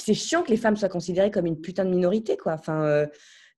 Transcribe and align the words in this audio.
C'est 0.00 0.14
chiant 0.14 0.42
que 0.42 0.50
les 0.50 0.56
femmes 0.56 0.76
soient 0.76 0.88
considérées 0.88 1.30
comme 1.30 1.46
une 1.46 1.60
putain 1.60 1.84
de 1.84 1.90
minorité, 1.90 2.36
quoi. 2.36 2.54
Enfin, 2.54 2.82
euh, 2.84 3.06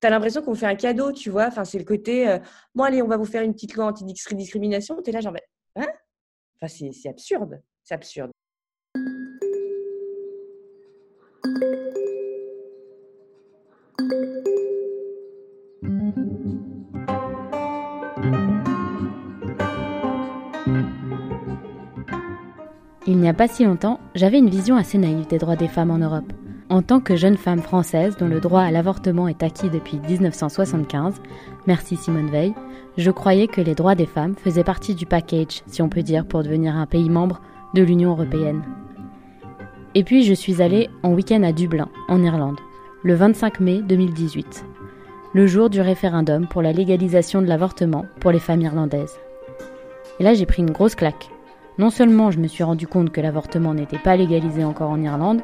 tu 0.01 0.07
as 0.07 0.11
l'impression 0.11 0.43
qu'on 0.43 0.55
fait 0.55 0.67
un 0.67 0.75
cadeau, 0.75 1.13
tu 1.13 1.31
vois. 1.31 1.47
Enfin, 1.47 1.65
c'est 1.65 1.79
le 1.79 1.85
côté, 1.85 2.29
euh, 2.29 2.39
bon, 2.75 2.85
allez, 2.85 3.03
on 3.03 3.09
va 3.09 3.17
vous 3.17 3.25
faire 3.25 3.43
une 3.43 3.55
petite 3.55 3.75
loi 3.75 3.87
anti-discrimination. 3.87 5.01
Tu 5.03 5.11
es 5.11 5.13
là, 5.13 5.21
genre, 5.21 5.35
hein? 5.77 5.87
Enfin, 6.61 6.69
c'est 6.93 7.09
absurde. 7.09 7.63
C'est 7.85 7.95
absurde. 7.95 8.33
N'y 23.23 23.29
a 23.29 23.35
pas 23.35 23.49
si 23.49 23.65
longtemps, 23.65 24.01
j'avais 24.15 24.39
une 24.39 24.51
vision 24.51 24.75
assez 24.75 24.99
naïve 24.99 25.29
des 25.29 25.39
droits 25.39 25.57
des 25.57 25.69
femmes 25.69 25.93
en 25.93 25.99
Europe. 25.99 26.33
En 26.69 26.83
tant 26.83 27.01
que 27.01 27.15
jeune 27.15 27.37
femme 27.37 27.61
française 27.61 28.17
dont 28.17 28.27
le 28.27 28.41
droit 28.41 28.63
à 28.63 28.71
l'avortement 28.71 29.29
est 29.29 29.43
acquis 29.43 29.71
depuis 29.71 30.01
1975, 30.01 31.21
merci 31.67 31.97
Simone 31.97 32.31
Veil, 32.31 32.53
je 32.97 33.11
croyais 33.11 33.47
que 33.47 33.61
les 33.61 33.75
droits 33.75 33.95
des 33.95 34.07
femmes 34.07 34.35
faisaient 34.35 34.65
partie 34.65 34.95
du 34.95 35.07
package, 35.07 35.63
si 35.67 35.83
on 35.83 35.89
peut 35.89 36.03
dire, 36.03 36.27
pour 36.27 36.43
devenir 36.43 36.75
un 36.75 36.87
pays 36.87 37.11
membre 37.11 37.41
de 37.75 37.83
l'Union 37.83 38.11
européenne. 38.11 38.63
Et 39.95 40.03
puis 40.03 40.25
je 40.25 40.35
suis 40.35 40.61
allée 40.61 40.91
en 41.03 41.13
week-end 41.13 41.43
à 41.43 41.53
Dublin, 41.53 41.89
en 42.09 42.23
Irlande, 42.25 42.59
le 43.05 43.15
25 43.15 43.61
mai 43.61 43.83
2018, 43.83 44.65
le 45.33 45.47
jour 45.47 45.71
du 45.71 45.81
référendum 45.81 46.49
pour 46.49 46.61
la 46.61 46.73
légalisation 46.73 47.41
de 47.41 47.47
l'avortement 47.47 48.07
pour 48.19 48.33
les 48.33 48.41
femmes 48.41 48.63
irlandaises. 48.63 49.19
Et 50.19 50.25
là 50.25 50.35
j'ai 50.35 50.47
pris 50.47 50.63
une 50.63 50.73
grosse 50.73 50.97
claque. 50.97 51.31
Non 51.79 51.89
seulement 51.89 52.31
je 52.31 52.39
me 52.39 52.49
suis 52.49 52.65
rendu 52.65 52.87
compte 52.87 53.11
que 53.11 53.21
l'avortement 53.21 53.73
n'était 53.73 53.99
pas 53.99 54.17
légalisé 54.17 54.63
encore 54.63 54.91
en 54.91 55.01
Irlande, 55.01 55.41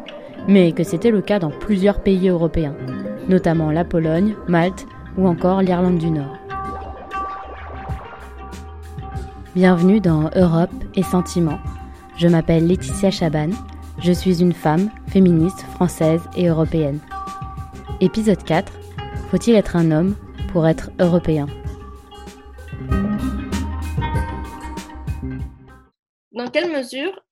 mais 0.46 0.72
que 0.72 0.84
c'était 0.84 1.10
le 1.10 1.22
cas 1.22 1.38
dans 1.38 1.50
plusieurs 1.50 2.02
pays 2.02 2.28
européens, 2.28 2.74
notamment 3.28 3.70
la 3.70 3.84
Pologne, 3.84 4.34
Malte 4.46 4.86
ou 5.16 5.26
encore 5.26 5.62
l'Irlande 5.62 5.98
du 5.98 6.10
Nord. 6.10 6.36
Bienvenue 9.54 10.00
dans 10.00 10.30
Europe 10.36 10.70
et 10.94 11.02
Sentiments. 11.02 11.58
Je 12.18 12.28
m'appelle 12.28 12.66
Laetitia 12.66 13.10
Chaban, 13.10 13.50
je 13.98 14.12
suis 14.12 14.42
une 14.42 14.52
femme, 14.52 14.90
féministe, 15.08 15.62
française 15.74 16.20
et 16.36 16.48
européenne. 16.48 17.00
Épisode 18.00 18.44
4. 18.44 18.70
Faut-il 19.30 19.54
être 19.54 19.76
un 19.76 19.90
homme 19.90 20.14
pour 20.52 20.66
être 20.68 20.90
européen? 21.00 21.46
Dans 26.48 26.60
quelle 26.60 26.72
mesure 26.72 27.22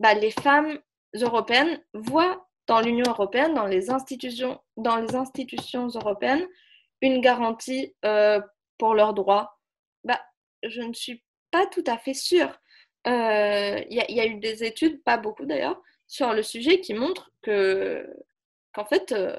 bah, 0.00 0.12
les 0.12 0.30
femmes 0.30 0.78
européennes 1.14 1.82
voient 1.94 2.46
dans 2.66 2.80
l'Union 2.80 3.06
européenne, 3.08 3.54
dans 3.54 3.66
les 3.66 3.88
institutions, 3.90 4.60
européennes, 4.76 6.46
une 7.00 7.22
garantie 7.22 7.96
euh, 8.04 8.38
pour 8.76 8.94
leurs 8.94 9.14
droits? 9.14 9.58
Bah, 10.04 10.20
Je 10.62 10.82
ne 10.82 10.92
suis 10.92 11.24
pas 11.50 11.66
tout 11.66 11.84
à 11.86 11.96
fait 11.96 12.12
sûre. 12.12 12.60
Euh, 13.06 13.82
il 13.88 13.96
y, 13.96 14.20
a 14.20 14.26
eu 14.26 14.34
des 14.40 14.62
études, 14.62 15.02
pas 15.04 15.16
beaucoup 15.16 15.46
d'ailleurs, 15.46 15.80
sur 16.06 16.34
le 16.34 16.42
sujet 16.42 16.80
qui 16.80 16.92
montrent 16.92 17.30
que 17.40 18.06
qu'en 18.74 18.84
fait, 18.84 19.12
euh, 19.12 19.34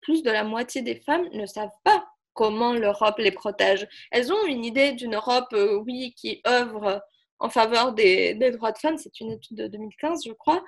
plus 0.00 0.22
de 0.22 0.30
la 0.30 0.44
moitié 0.44 0.80
des 0.80 1.00
femmes 1.00 1.28
ne 1.32 1.44
savent 1.44 1.76
pas 1.82 2.06
comment 2.34 2.72
l'Europe 2.72 3.18
les 3.18 3.32
protège. 3.32 3.88
Elles 4.12 4.32
ont 4.32 4.46
une 4.46 4.64
idée 4.64 4.92
d'une 4.92 5.16
Europe, 5.16 5.52
oui, 5.84 6.14
qui 6.16 6.40
œuvre 6.46 7.02
en 7.38 7.48
faveur 7.48 7.92
des, 7.92 8.34
droits 8.52 8.72
de 8.72 8.78
femmes. 8.78 8.98
C'est 8.98 9.20
une 9.20 9.32
étude 9.32 9.56
de 9.56 9.66
2015, 9.68 10.22
je 10.26 10.32
crois. 10.32 10.62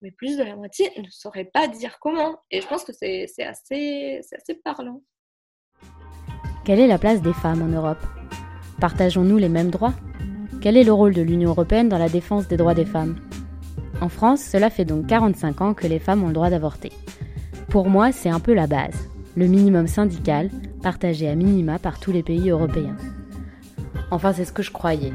Mais 0.00 0.10
plus 0.12 0.36
de 0.36 0.44
la 0.44 0.54
moitié 0.54 0.90
ne 0.96 1.10
saurait 1.10 1.50
pas 1.52 1.66
dire 1.66 1.98
comment. 2.00 2.38
Et 2.50 2.60
je 2.60 2.66
pense 2.66 2.84
que 2.84 2.92
c'est 2.92 3.26
assez, 3.40 4.20
parlant. 4.64 5.02
Quelle 6.64 6.80
est 6.80 6.86
la 6.86 6.98
place 6.98 7.22
des 7.22 7.32
femmes 7.32 7.62
en 7.62 7.68
Europe? 7.68 8.04
Partageons-nous 8.80 9.38
les 9.38 9.48
mêmes 9.48 9.70
droits? 9.70 9.94
Quel 10.60 10.76
est 10.76 10.84
le 10.84 10.92
rôle 10.92 11.14
de 11.14 11.22
l'Union 11.22 11.50
européenne 11.50 11.88
dans 11.88 11.98
la 11.98 12.08
défense 12.08 12.46
des 12.46 12.56
droits 12.56 12.74
des 12.74 12.84
femmes? 12.84 13.18
En 14.00 14.08
France, 14.08 14.42
cela 14.42 14.70
fait 14.70 14.84
donc 14.84 15.06
45 15.08 15.60
ans 15.60 15.74
que 15.74 15.86
les 15.86 15.98
femmes 15.98 16.22
ont 16.22 16.28
le 16.28 16.32
droit 16.32 16.50
d'avorter. 16.50 16.92
Pour 17.68 17.88
moi, 17.88 18.12
c'est 18.12 18.28
un 18.28 18.40
peu 18.40 18.54
la 18.54 18.66
base, 18.66 19.08
le 19.36 19.46
minimum 19.46 19.88
syndical, 19.88 20.50
partagé 20.82 21.28
à 21.28 21.34
minima 21.34 21.78
par 21.78 21.98
tous 21.98 22.12
les 22.12 22.22
pays 22.22 22.50
européens. 22.50 22.96
Enfin, 24.10 24.32
c'est 24.32 24.44
ce 24.44 24.52
que 24.52 24.62
je 24.62 24.70
croyais. 24.70 25.12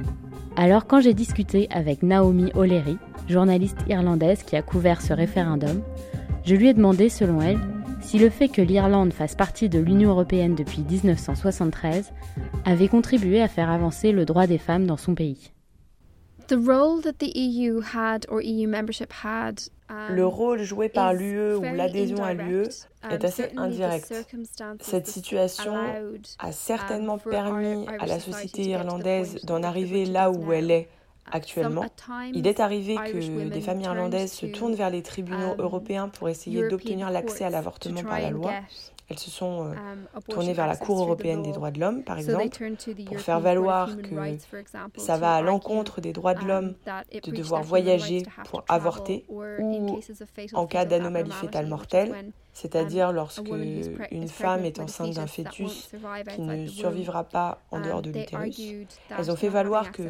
Alors 0.55 0.85
quand 0.85 1.01
j'ai 1.01 1.15
discuté 1.15 1.67
avec 1.71 2.03
Naomi 2.03 2.51
O'Leary, 2.53 2.97
journaliste 3.27 3.79
irlandaise 3.87 4.43
qui 4.43 4.55
a 4.55 4.61
couvert 4.61 5.01
ce 5.01 5.11
référendum, 5.11 5.81
je 6.45 6.55
lui 6.55 6.67
ai 6.67 6.73
demandé, 6.73 7.09
selon 7.09 7.41
elle, 7.41 7.59
si 8.01 8.19
le 8.19 8.29
fait 8.29 8.49
que 8.49 8.61
l'Irlande 8.61 9.13
fasse 9.13 9.33
partie 9.33 9.67
de 9.67 9.79
l'Union 9.79 10.11
européenne 10.11 10.53
depuis 10.53 10.81
1973 10.81 12.13
avait 12.65 12.87
contribué 12.87 13.41
à 13.41 13.47
faire 13.47 13.71
avancer 13.71 14.11
le 14.11 14.25
droit 14.25 14.45
des 14.45 14.59
femmes 14.59 14.85
dans 14.85 14.97
son 14.97 15.15
pays. 15.15 15.51
The 16.53 16.59
role 16.59 17.01
that 17.01 17.17
the 17.17 17.31
EU 17.35 17.81
had 17.81 18.27
or 18.29 18.39
EU 18.39 18.67
membership 18.67 19.11
had 19.11 19.59
le 20.11 20.23
rôle 20.23 20.61
joué 20.61 20.87
par 20.87 21.11
l'UE 21.11 21.55
ou 21.55 21.63
l'adhésion 21.63 22.23
à 22.23 22.35
l'UE 22.35 22.67
est 23.09 23.25
assez 23.25 23.49
indirect. 23.57 24.13
Cette 24.79 25.07
situation 25.07 25.73
a 26.37 26.51
certainement 26.51 27.17
permis 27.17 27.87
à 27.99 28.05
la 28.05 28.19
société 28.19 28.69
irlandaise 28.69 29.39
d'en 29.45 29.63
arriver 29.63 30.05
là 30.05 30.29
où 30.29 30.53
elle 30.53 30.69
est 30.69 30.89
actuellement. 31.31 31.85
Il 32.35 32.45
est 32.45 32.59
arrivé 32.59 32.97
que 32.97 33.49
des 33.49 33.61
familles 33.61 33.85
irlandaises 33.85 34.33
se 34.33 34.45
tournent 34.45 34.75
vers 34.75 34.91
les 34.91 35.01
tribunaux 35.01 35.55
européens 35.57 36.07
pour 36.07 36.29
essayer 36.29 36.67
d'obtenir 36.67 37.09
l'accès 37.09 37.45
à 37.45 37.49
l'avortement 37.49 38.03
par 38.03 38.19
la 38.19 38.29
loi. 38.29 38.51
Elles 39.09 39.19
se 39.19 39.29
sont 39.29 39.65
euh, 39.65 39.73
um, 39.73 40.21
tournées 40.29 40.53
vers 40.53 40.67
la 40.67 40.77
Cour 40.77 41.01
européenne 41.01 41.43
des 41.43 41.51
droits 41.51 41.71
de 41.71 41.79
l'homme, 41.79 42.03
par 42.03 42.17
exemple, 42.17 42.47
pour 43.05 43.19
faire 43.19 43.39
valoir 43.39 43.89
que 43.97 44.37
ça 44.97 45.17
va 45.17 45.35
à 45.35 45.41
l'encontre 45.41 46.01
des 46.01 46.13
droits 46.13 46.33
de 46.33 46.41
um, 46.41 46.47
l'homme 46.47 46.73
de 47.11 47.31
devoir 47.31 47.63
voyager 47.63 48.23
pour 48.45 48.63
avorter 48.67 49.25
ou 49.29 49.99
en 50.53 50.67
cas 50.67 50.85
d'anomalie 50.85 51.31
fétale 51.31 51.67
mortelle 51.67 52.31
c'est-à-dire 52.53 53.11
lorsque 53.11 53.49
une 54.11 54.27
femme 54.27 54.63
est 54.63 54.79
enceinte 54.79 55.15
d'un 55.15 55.27
fœtus 55.27 55.89
qui 56.29 56.41
ne 56.41 56.67
survivra 56.67 57.23
pas 57.23 57.61
en 57.71 57.81
dehors 57.81 58.01
de 58.01 58.11
l'utérus. 58.11 58.61
Elles 59.09 59.31
ont 59.31 59.35
fait 59.35 59.49
valoir 59.49 59.91
que 59.91 60.03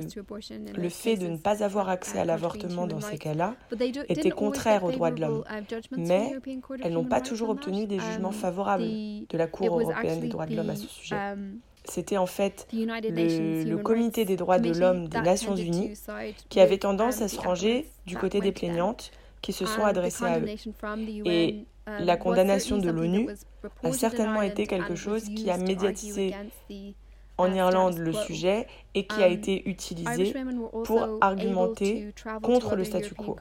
le 0.75 0.89
fait 0.89 1.15
de 1.15 1.27
ne 1.27 1.37
pas 1.37 1.63
avoir 1.63 1.89
accès 1.89 2.19
à 2.19 2.25
l'avortement 2.25 2.85
dans 2.85 2.99
ces 2.99 3.17
cas-là 3.17 3.55
était 4.09 4.31
contraire 4.31 4.83
aux 4.83 4.91
droits 4.91 5.11
de 5.11 5.21
l'homme, 5.21 5.43
mais 5.91 6.31
elles 6.83 6.93
n'ont 6.93 7.05
pas 7.05 7.21
toujours 7.21 7.49
obtenu 7.49 7.87
des 7.87 7.99
jugements 7.99 8.31
favorables 8.31 8.83
de 8.83 9.37
la 9.37 9.47
Cour 9.47 9.79
européenne 9.79 10.19
des 10.19 10.29
droits 10.29 10.45
de 10.45 10.55
l'homme 10.55 10.69
à 10.69 10.75
ce 10.75 10.87
sujet. 10.87 11.15
C'était 11.85 12.17
en 12.17 12.25
fait 12.25 12.65
le, 12.71 13.63
le, 13.65 13.77
Comité 13.77 14.23
des 14.23 14.37
droits 14.37 14.57
de 14.57 14.71
l'homme 14.71 15.09
des 15.09 15.19
Nations 15.19 15.55
Unies 15.55 15.93
qui 16.47 16.61
avait 16.61 16.77
tendance 16.77 17.21
à 17.21 17.27
se 17.27 17.37
ranger 17.39 17.89
du 18.05 18.15
côté 18.17 18.39
des 18.39 18.53
plaignantes 18.53 19.11
qui 19.41 19.51
se 19.51 19.65
sont 19.65 19.83
adressées 19.83 20.23
à 20.23 20.39
eux. 20.39 20.45
Et 21.25 21.65
Um, 21.65 21.72
la 21.87 22.17
condamnation 22.17 22.77
de 22.77 22.89
l'ONU 22.89 23.29
a 23.83 23.91
certainement 23.91 24.41
été 24.41 24.67
quelque 24.67 24.95
chose 24.95 25.23
qui 25.23 25.49
a 25.49 25.57
médiatisé 25.57 26.33
en 27.37 27.51
uh, 27.51 27.55
Irlande 27.57 27.97
le 27.97 28.13
sujet 28.13 28.67
et 28.93 29.07
qui 29.07 29.21
a 29.23 29.27
um, 29.27 29.33
été 29.33 29.67
utilisé 29.67 30.33
pour 30.85 31.07
argumenter 31.21 32.13
contre 32.41 32.75
le 32.75 32.83
statu 32.83 33.15
quo. 33.15 33.37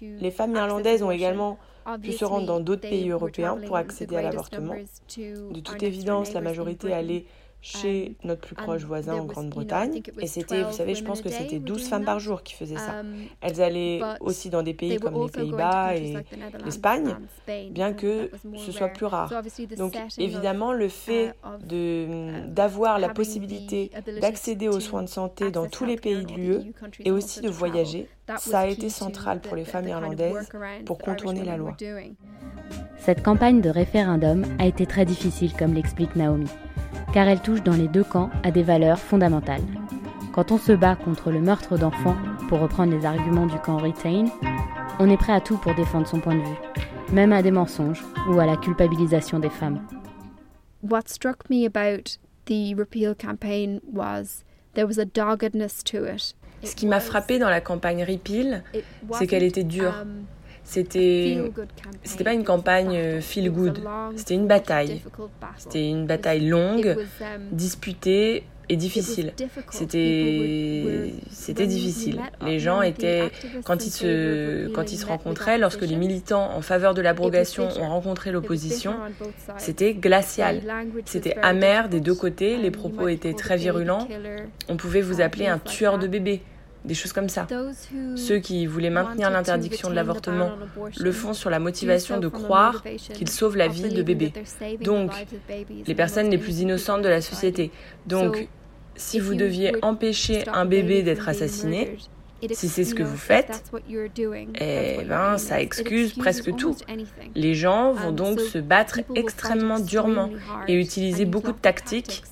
Les 0.00 0.30
femmes 0.30 0.54
irlandaises 0.54 1.02
ont 1.02 1.10
également 1.10 1.58
pu 2.00 2.12
se 2.12 2.24
rendre 2.24 2.46
dans 2.46 2.60
d'autres 2.60 2.88
pays 2.88 3.10
européens 3.10 3.58
pour 3.66 3.76
accéder 3.76 4.16
à 4.16 4.22
l'avortement. 4.22 4.74
De 5.16 5.60
toute 5.60 5.82
évidence, 5.82 6.32
la 6.32 6.40
majorité 6.40 6.92
allait 6.92 7.24
chez 7.62 8.16
notre 8.24 8.40
plus 8.40 8.56
proche 8.56 8.82
voisin 8.82 9.14
en 9.14 9.24
Grande-Bretagne. 9.24 10.02
Et 10.18 10.26
c'était, 10.26 10.64
vous 10.64 10.72
savez, 10.72 10.96
je 10.96 11.04
pense 11.04 11.22
que 11.22 11.30
c'était 11.30 11.60
12 11.60 11.88
femmes 11.88 12.04
par 12.04 12.18
jour 12.18 12.42
qui 12.42 12.54
faisaient 12.54 12.76
ça. 12.76 13.00
Um, 13.00 13.14
Elles 13.40 13.62
allaient 13.62 14.00
aussi 14.20 14.50
dans 14.50 14.62
des 14.62 14.74
pays 14.74 14.98
comme 14.98 15.22
les 15.22 15.30
Pays-Bas 15.30 15.94
et 15.94 16.16
l'Espagne, 16.64 17.16
bien 17.70 17.92
que 17.92 18.30
ce 18.56 18.72
soit 18.72 18.88
plus 18.88 19.06
rare. 19.06 19.32
Donc 19.78 19.96
évidemment, 20.18 20.72
le 20.72 20.88
fait 20.88 21.28
uh, 21.28 21.64
de, 21.64 22.06
uh, 22.06 22.48
d'avoir 22.48 22.98
la 22.98 23.08
possibilité 23.08 23.92
d'accéder 24.20 24.68
aux 24.68 24.80
soins 24.80 25.02
de 25.02 25.08
santé 25.08 25.52
dans 25.52 25.68
tous 25.68 25.84
les 25.84 25.96
pays 25.96 26.24
de 26.24 26.32
l'UE 26.32 26.72
et 27.04 27.12
aussi 27.12 27.40
de 27.40 27.48
voyager, 27.48 28.08
ça 28.38 28.60
a 28.60 28.66
été 28.66 28.88
central 28.88 29.40
pour 29.40 29.54
les 29.54 29.64
femmes 29.64 29.86
irlandaises 29.86 30.48
pour 30.84 30.98
contourner 30.98 31.44
la 31.44 31.56
loi. 31.56 31.76
Cette 32.98 33.22
campagne 33.22 33.60
de 33.60 33.68
référendum 33.68 34.44
a 34.58 34.66
été 34.66 34.86
très 34.86 35.04
difficile, 35.04 35.52
comme 35.56 35.74
l'explique 35.74 36.16
Naomi 36.16 36.48
car 37.12 37.28
elle 37.28 37.40
touche 37.40 37.62
dans 37.62 37.74
les 37.74 37.88
deux 37.88 38.04
camps 38.04 38.30
à 38.42 38.50
des 38.50 38.62
valeurs 38.62 38.98
fondamentales. 38.98 39.62
Quand 40.32 40.50
on 40.50 40.58
se 40.58 40.72
bat 40.72 40.96
contre 40.96 41.30
le 41.30 41.40
meurtre 41.40 41.76
d'enfants, 41.76 42.16
pour 42.48 42.60
reprendre 42.60 42.96
les 42.96 43.04
arguments 43.04 43.46
du 43.46 43.58
camp 43.58 43.76
Retain, 43.76 44.26
on 44.98 45.10
est 45.10 45.16
prêt 45.16 45.34
à 45.34 45.40
tout 45.40 45.58
pour 45.58 45.74
défendre 45.74 46.06
son 46.06 46.20
point 46.20 46.34
de 46.34 46.40
vue, 46.40 46.56
même 47.12 47.32
à 47.32 47.42
des 47.42 47.50
mensonges 47.50 48.02
ou 48.28 48.40
à 48.40 48.46
la 48.46 48.56
culpabilisation 48.56 49.38
des 49.38 49.50
femmes. 49.50 49.80
What 50.82 51.02
struck 51.06 51.48
me 51.50 51.66
about 51.66 52.18
the 52.46 52.74
repeal 52.76 53.14
campaign 53.14 53.80
was 53.92 54.42
there 54.74 54.86
was 54.86 54.98
a 54.98 55.04
doggedness 55.04 55.84
to 55.84 56.06
it. 56.06 56.34
Ce 56.64 56.74
qui 56.74 56.86
m'a 56.86 57.00
frappé 57.00 57.38
dans 57.38 57.50
la 57.50 57.60
campagne 57.60 58.04
Repeal, 58.04 58.62
c'est 59.12 59.26
qu'elle 59.26 59.42
était 59.42 59.64
dure. 59.64 59.92
C'était 60.72 61.38
c'était 62.02 62.24
pas 62.24 62.32
une 62.32 62.44
campagne 62.44 62.96
euh, 62.96 63.20
feel 63.20 63.50
good, 63.50 63.78
c'était 64.16 64.32
une 64.32 64.46
bataille. 64.46 65.02
C'était 65.58 65.86
une 65.86 66.06
bataille 66.06 66.48
longue, 66.48 66.96
um, 67.20 67.42
disputée 67.52 68.44
et 68.70 68.76
difficile. 68.76 69.34
C'était 69.70 71.12
c'était 71.30 71.66
difficile. 71.66 72.22
Les 72.40 72.58
gens 72.58 72.80
étaient 72.80 73.30
quand 73.64 73.84
ils 73.84 73.90
se 73.90 74.68
quand 74.68 74.92
ils 74.92 74.96
se 74.96 75.04
rencontraient, 75.04 75.58
lorsque 75.58 75.82
les 75.82 75.96
militants 75.96 76.50
en 76.56 76.62
faveur 76.62 76.94
de 76.94 77.02
l'abrogation 77.02 77.68
ont 77.78 77.88
rencontré 77.90 78.32
l'opposition, 78.32 78.94
c'était 79.58 79.92
glacial. 79.92 80.62
C'était 81.04 81.36
amer 81.42 81.90
des 81.90 82.00
deux 82.00 82.14
côtés. 82.14 82.56
Les 82.56 82.70
propos 82.70 83.08
étaient 83.08 83.34
très 83.34 83.58
virulents. 83.58 84.08
On 84.70 84.78
pouvait 84.78 85.02
vous 85.02 85.20
appeler 85.20 85.48
un 85.48 85.58
tueur 85.58 85.98
de 85.98 86.06
bébés 86.06 86.40
des 86.84 86.94
choses 86.94 87.12
comme 87.12 87.28
ça. 87.28 87.46
Ceux 88.16 88.38
qui 88.38 88.66
voulaient 88.66 88.90
maintenir 88.90 89.30
l'interdiction 89.30 89.90
de 89.90 89.94
l'avortement 89.94 90.52
le 90.98 91.12
font 91.12 91.32
sur 91.32 91.50
la 91.50 91.58
motivation 91.58 92.18
de 92.18 92.28
croire 92.28 92.82
qu'ils 93.14 93.30
sauvent 93.30 93.56
la 93.56 93.68
vie 93.68 93.88
de 93.88 94.02
bébés. 94.02 94.32
Donc, 94.80 95.12
les 95.86 95.94
personnes 95.94 96.30
les 96.30 96.38
plus 96.38 96.60
innocentes 96.60 97.02
de 97.02 97.08
la 97.08 97.20
société. 97.20 97.70
Donc, 98.06 98.48
si 98.96 99.20
vous 99.20 99.34
deviez 99.34 99.74
empêcher 99.82 100.48
un 100.48 100.64
bébé 100.64 101.02
d'être 101.02 101.28
assassiné, 101.28 101.96
si 102.50 102.68
c'est 102.68 102.84
ce 102.84 102.94
que 102.94 103.02
vous 103.02 103.16
faites, 103.16 103.62
eh 104.60 105.04
ben, 105.04 105.38
ça 105.38 105.60
excuse 105.60 106.14
presque 106.14 106.54
tout. 106.56 106.76
Les 107.34 107.54
gens 107.54 107.92
vont 107.92 108.12
donc 108.12 108.40
se 108.40 108.58
battre 108.58 109.00
extrêmement 109.14 109.78
durement 109.78 110.30
et 110.66 110.74
utiliser 110.74 111.24
beaucoup 111.24 111.52
de 111.52 111.58
tactiques 111.58 112.24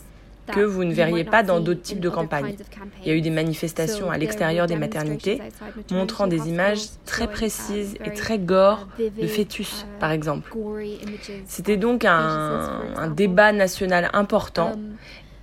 que 0.50 0.60
vous 0.60 0.84
ne 0.84 0.92
verriez 0.92 1.24
pas 1.24 1.42
dans 1.42 1.60
d'autres 1.60 1.82
types 1.82 2.00
de 2.00 2.08
campagnes. 2.08 2.56
Il 3.02 3.08
y 3.08 3.10
a 3.10 3.14
eu 3.14 3.20
des 3.20 3.30
manifestations 3.30 4.10
à 4.10 4.18
l'extérieur 4.18 4.66
des 4.66 4.76
maternités 4.76 5.40
montrant 5.90 6.26
des 6.26 6.48
images 6.48 6.82
très 7.04 7.28
précises 7.28 7.94
et 8.04 8.12
très 8.12 8.38
gore 8.38 8.88
de 8.98 9.26
fœtus, 9.26 9.86
par 9.98 10.10
exemple. 10.12 10.50
C'était 11.46 11.76
donc 11.76 12.04
un, 12.04 12.82
un, 12.96 13.08
débat 13.08 13.52
national 13.52 14.10
important 14.12 14.72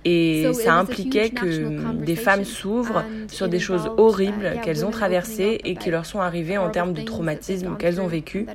et 0.04 0.52
ça 0.54 0.74
impliquait 0.74 1.30
que 1.30 1.92
des 1.92 2.16
femmes 2.16 2.44
s'ouvrent 2.44 3.04
sur 3.28 3.48
des 3.48 3.58
choses 3.58 3.90
horribles 3.96 4.60
qu'elles 4.62 4.84
ont 4.86 4.90
traversées 4.90 5.60
et 5.64 5.74
qui 5.74 5.90
leur 5.90 6.06
sont 6.06 6.20
arrivées 6.20 6.58
en 6.58 6.70
termes 6.70 6.92
de 6.92 7.02
traumatisme 7.02 7.76
qu'elles 7.76 8.00
ont 8.00 8.06
vécu, 8.06 8.46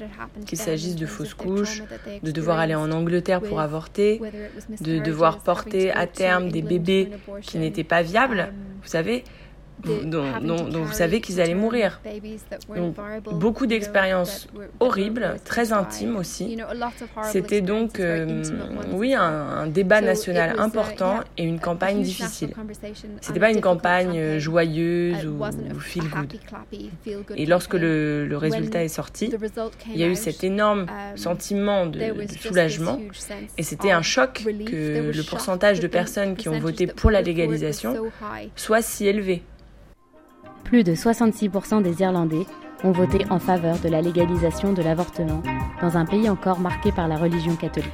qu'il 0.46 0.58
s'agisse 0.58 0.96
de 0.96 1.06
fausses 1.06 1.34
couches, 1.34 1.84
de 2.24 2.32
devoir 2.32 2.60
aller 2.60 2.76
en 2.76 2.92
Angleterre 2.92 3.42
pour 3.42 3.60
avorter, 3.60 4.22
de 4.82 5.00
devoir 5.00 5.40
porter 5.40 5.92
à 5.92 6.08
terme 6.08 6.50
des 6.50 6.62
bébés 6.62 7.10
qui 7.42 7.58
n'étaient 7.58 7.84
pas 7.84 8.02
viables, 8.02 8.54
vous 8.82 8.90
savez, 8.90 9.24
dont, 9.84 10.70
vous 10.84 10.94
savez 10.94 11.22
qu'ils 11.22 11.42
allaient 11.42 11.56
mourir. 11.56 12.02
beaucoup 13.32 13.66
d'expériences 13.66 14.48
horribles, 14.80 15.36
très 15.44 15.74
intimes 15.74 16.16
aussi. 16.16 16.58
C'était 17.24 17.62
donc, 17.62 18.00
euh, 18.00 18.44
oui, 18.92 19.14
un, 19.14 19.68
débat 19.68 20.02
national 20.02 20.60
important 20.60 21.22
et 21.38 21.44
une 21.44 21.60
campagne 21.60 22.02
difficile. 22.02 22.54
C'était 23.22 23.40
pas 23.40 23.52
une 23.52 23.62
campagne 23.62 24.18
euh, 24.18 24.40
joyeuse 24.40 25.26
ou, 25.26 25.40
feel 25.80 26.04
good. 26.10 26.34
Et 27.36 27.46
lorsque 27.46 27.74
le, 27.74 28.28
résultat 28.34 28.84
est 28.84 28.90
sorti, 28.90 29.32
il 29.90 30.00
y 30.00 30.04
a 30.04 30.08
eu 30.08 30.16
cet 30.16 30.44
énorme 30.44 30.82
um, 30.82 31.18
sentiment 31.18 31.86
de 31.86 32.00
soulagement 32.40 33.00
et 33.58 33.64
c'était 33.64 33.92
un 33.92 34.02
choc 34.02 34.44
que 34.44 35.12
le 35.16 35.24
pourcentage 35.24 35.80
de 35.80 35.88
personnes 35.88 36.36
qui 36.36 36.50
ont 36.50 36.60
voté 36.60 36.88
pour 36.88 37.12
la 37.12 37.22
légalisation 37.22 37.96
soit 38.56 38.82
si 38.82 39.08
élevé 39.08 39.44
plus 40.64 40.84
de 40.84 40.94
66% 40.94 41.82
des 41.82 42.02
Irlandais 42.02 42.46
ont 42.84 42.92
voté 42.92 43.26
en 43.30 43.40
faveur 43.40 43.80
de 43.80 43.90
la 43.90 44.02
légalisation 44.02 44.74
de 44.74 44.82
l'avortement 44.82 45.42
dans 45.82 45.98
un 45.98 46.06
pays 46.06 46.30
encore 46.30 46.60
marqué 46.60 46.92
par 46.92 47.08
la 47.08 47.18
religion 47.18 47.56
catholique. 47.56 47.92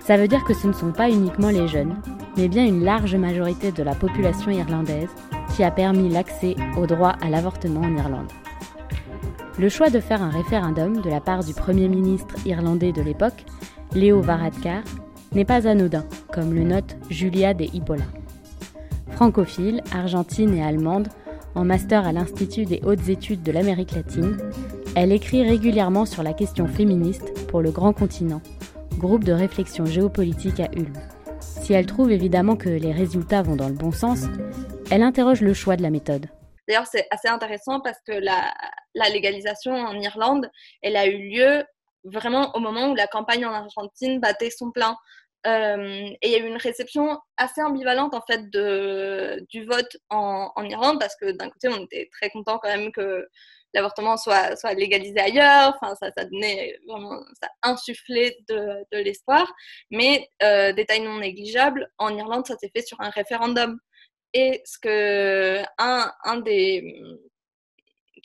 Ça 0.00 0.16
veut 0.16 0.28
dire 0.28 0.44
que 0.44 0.54
ce 0.54 0.66
ne 0.66 0.72
sont 0.72 0.92
pas 0.92 1.10
uniquement 1.10 1.50
les 1.50 1.68
jeunes, 1.68 1.96
mais 2.36 2.48
bien 2.48 2.64
une 2.64 2.84
large 2.84 3.16
majorité 3.16 3.72
de 3.72 3.82
la 3.82 3.94
population 3.94 4.50
irlandaise 4.50 5.10
qui 5.54 5.64
a 5.64 5.70
permis 5.70 6.08
l'accès 6.08 6.54
au 6.76 6.86
droit 6.86 7.14
à 7.22 7.30
l'avortement 7.30 7.80
en 7.80 7.96
Irlande. 7.96 8.30
Le 9.58 9.68
choix 9.70 9.88
de 9.88 10.00
faire 10.00 10.22
un 10.22 10.30
référendum 10.30 11.00
de 11.00 11.08
la 11.08 11.20
part 11.20 11.42
du 11.42 11.54
Premier 11.54 11.88
ministre 11.88 12.34
irlandais 12.44 12.92
de 12.92 13.00
l'époque, 13.00 13.44
Léo 13.94 14.20
Varadkar, 14.20 14.82
n'est 15.32 15.46
pas 15.46 15.66
anodin, 15.66 16.04
comme 16.32 16.52
le 16.52 16.62
note 16.62 16.96
Julia 17.08 17.54
de 17.54 17.64
Hippola. 17.64 18.04
Francophile, 19.16 19.82
argentine 19.94 20.54
et 20.54 20.62
allemande, 20.62 21.08
en 21.54 21.64
master 21.64 22.06
à 22.06 22.12
l'Institut 22.12 22.66
des 22.66 22.82
hautes 22.84 23.08
études 23.08 23.42
de 23.42 23.50
l'Amérique 23.50 23.92
latine, 23.92 24.36
elle 24.94 25.10
écrit 25.10 25.42
régulièrement 25.42 26.04
sur 26.04 26.22
la 26.22 26.34
question 26.34 26.66
féministe 26.66 27.46
pour 27.48 27.62
le 27.62 27.70
Grand 27.70 27.94
Continent, 27.94 28.42
groupe 28.98 29.24
de 29.24 29.32
réflexion 29.32 29.86
géopolitique 29.86 30.60
à 30.60 30.68
Ulm. 30.76 30.92
Si 31.40 31.72
elle 31.72 31.86
trouve 31.86 32.12
évidemment 32.12 32.56
que 32.56 32.68
les 32.68 32.92
résultats 32.92 33.40
vont 33.40 33.56
dans 33.56 33.68
le 33.68 33.74
bon 33.74 33.90
sens, 33.90 34.24
elle 34.90 35.02
interroge 35.02 35.40
le 35.40 35.54
choix 35.54 35.76
de 35.76 35.82
la 35.82 35.88
méthode. 35.88 36.26
D'ailleurs, 36.68 36.86
c'est 36.86 37.06
assez 37.10 37.28
intéressant 37.28 37.80
parce 37.80 38.02
que 38.06 38.12
la, 38.12 38.52
la, 38.94 39.08
légalisation 39.08 39.72
en 39.72 39.98
Irlande, 39.98 40.50
elle 40.82 40.96
a 40.96 41.06
eu 41.06 41.30
lieu 41.30 41.64
vraiment 42.04 42.54
au 42.54 42.60
moment 42.60 42.90
où 42.90 42.94
la 42.94 43.06
campagne 43.06 43.46
en 43.46 43.52
Argentine 43.54 44.20
battait 44.20 44.50
son 44.50 44.72
plein. 44.72 44.94
Euh, 45.46 46.08
et 46.22 46.28
il 46.28 46.30
y 46.32 46.34
a 46.34 46.38
eu 46.38 46.46
une 46.46 46.56
réception 46.56 47.20
assez 47.36 47.62
ambivalente 47.62 48.14
en 48.14 48.22
fait 48.22 48.50
du 48.50 49.64
vote 49.64 49.96
en, 50.10 50.50
Irlande 50.64 50.98
parce 50.98 51.14
que 51.16 51.30
d'un 51.30 51.50
côté 51.50 51.68
on 51.68 51.84
était 51.84 52.08
très 52.10 52.30
content 52.30 52.58
quand 52.58 52.68
même 52.68 52.90
que 52.90 53.28
l'avortement 53.72 54.16
soit, 54.16 54.56
légalisé 54.74 55.20
ailleurs, 55.20 55.76
enfin 55.76 55.94
ça, 55.96 56.10
ça 56.16 56.24
donnait 56.24 56.76
vraiment, 56.88 57.20
ça 57.40 57.48
insufflait 57.62 58.36
de, 58.48 58.84
l'espoir, 58.92 59.52
mais 59.90 60.28
euh, 60.42 60.72
détail 60.72 61.00
non 61.00 61.18
négligeable, 61.18 61.88
en 61.98 62.16
Irlande 62.16 62.46
ça 62.46 62.56
s'est 62.56 62.70
fait 62.74 62.82
sur 62.82 63.00
un 63.00 63.10
référendum. 63.10 63.78
Et 64.32 64.62
ce 64.64 64.78
que 64.78 65.62
un 65.78 66.40
des 66.40 67.02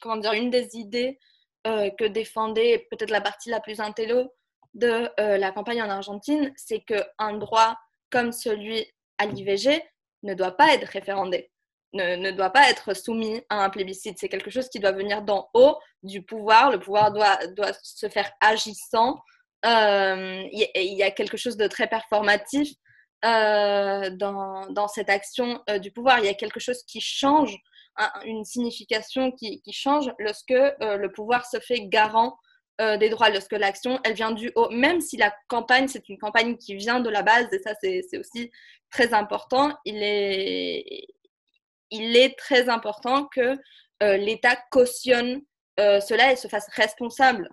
comment 0.01 0.17
dire 0.17 0.33
une 0.33 0.49
des 0.49 0.75
idées 0.75 1.19
euh, 1.67 1.89
que 1.91 2.05
défendait 2.05 2.87
peut-être 2.89 3.11
la 3.11 3.21
partie 3.21 3.49
la 3.49 3.59
plus 3.59 3.79
intello 3.79 4.33
de 4.73 5.09
euh, 5.19 5.38
la 5.38 5.51
campagne 5.51 5.81
en 5.81 5.89
Argentine, 5.89 6.53
c'est 6.56 6.79
qu'un 6.79 7.33
droit 7.33 7.77
comme 8.09 8.31
celui 8.31 8.85
à 9.18 9.25
l'IVG 9.25 9.83
ne 10.23 10.33
doit 10.33 10.56
pas 10.56 10.73
être 10.73 10.88
référendé, 10.88 11.51
ne, 11.94 12.15
ne, 12.15 12.31
doit 12.31 12.51
pas 12.51 12.69
être 12.69 12.95
soumis 12.95 13.41
à 13.50 13.63
un 13.63 13.69
plébiscite. 13.69 14.18
C'est 14.19 14.29
quelque 14.29 14.51
chose 14.51 14.69
qui 14.69 14.79
doit 14.79 14.91
venir 14.91 15.23
d'en 15.23 15.50
haut 15.53 15.77
du 16.03 16.21
pouvoir. 16.23 16.71
Le 16.71 16.79
pouvoir 16.79 17.12
doit, 17.12 17.38
doit 17.47 17.73
se 17.81 18.07
faire 18.07 18.31
agissant. 18.39 19.19
Euh, 19.65 20.44
il 20.51 20.69
y, 20.73 21.04
a 21.04 21.11
quelque 21.11 21.37
chose 21.37 21.56
de 21.56 21.68
très 21.68 21.87
performatif 21.87 22.69
euh, 23.25 24.09
dans, 24.11 24.68
dans, 24.71 24.87
cette 24.87 25.09
action 25.09 25.61
du 25.80 25.92
pouvoir. 25.92 26.19
Il 26.19 26.25
y 26.25 26.30
a 26.30 26.33
quelque 26.33 26.59
chose 26.59 26.81
qui 26.83 26.99
change, 26.99 27.56
une 28.25 28.44
signification 28.44 29.31
qui, 29.31 29.61
qui 29.61 29.73
change 29.73 30.11
lorsque 30.18 30.49
le 30.49 31.07
pouvoir 31.07 31.45
se 31.45 31.59
fait 31.59 31.87
garant 31.87 32.37
euh, 32.81 32.97
des 32.97 33.09
droits 33.09 33.30
lorsque 33.30 33.52
l'action, 33.52 34.00
elle 34.04 34.14
vient 34.14 34.31
du 34.31 34.52
haut. 34.56 34.69
Même 34.71 35.02
si 35.02 35.16
la 35.16 35.31
campagne, 35.47 35.88
c'est 35.88 36.09
une 36.09 36.18
campagne 36.18 36.57
qui 36.57 36.76
vient 36.76 37.00
de 37.00 37.11
la 37.11 37.21
base, 37.21 37.47
et 37.52 37.59
ça, 37.59 37.76
c'est 37.80 38.18
aussi 38.18 38.50
très 38.90 39.14
important, 39.14 39.78
il 39.85 39.97
est, 40.02 41.06
il 41.92 42.18
est 42.18 42.35
très 42.40 42.69
important 42.69 43.26
que 43.28 43.56
euh, 44.02 44.18
l'État 44.18 44.57
cautionne 44.71 45.42
euh, 45.80 46.02
cela 46.02 46.31
et 46.31 46.35
se 46.35 46.47
fasse 46.47 46.68
responsable 46.73 47.50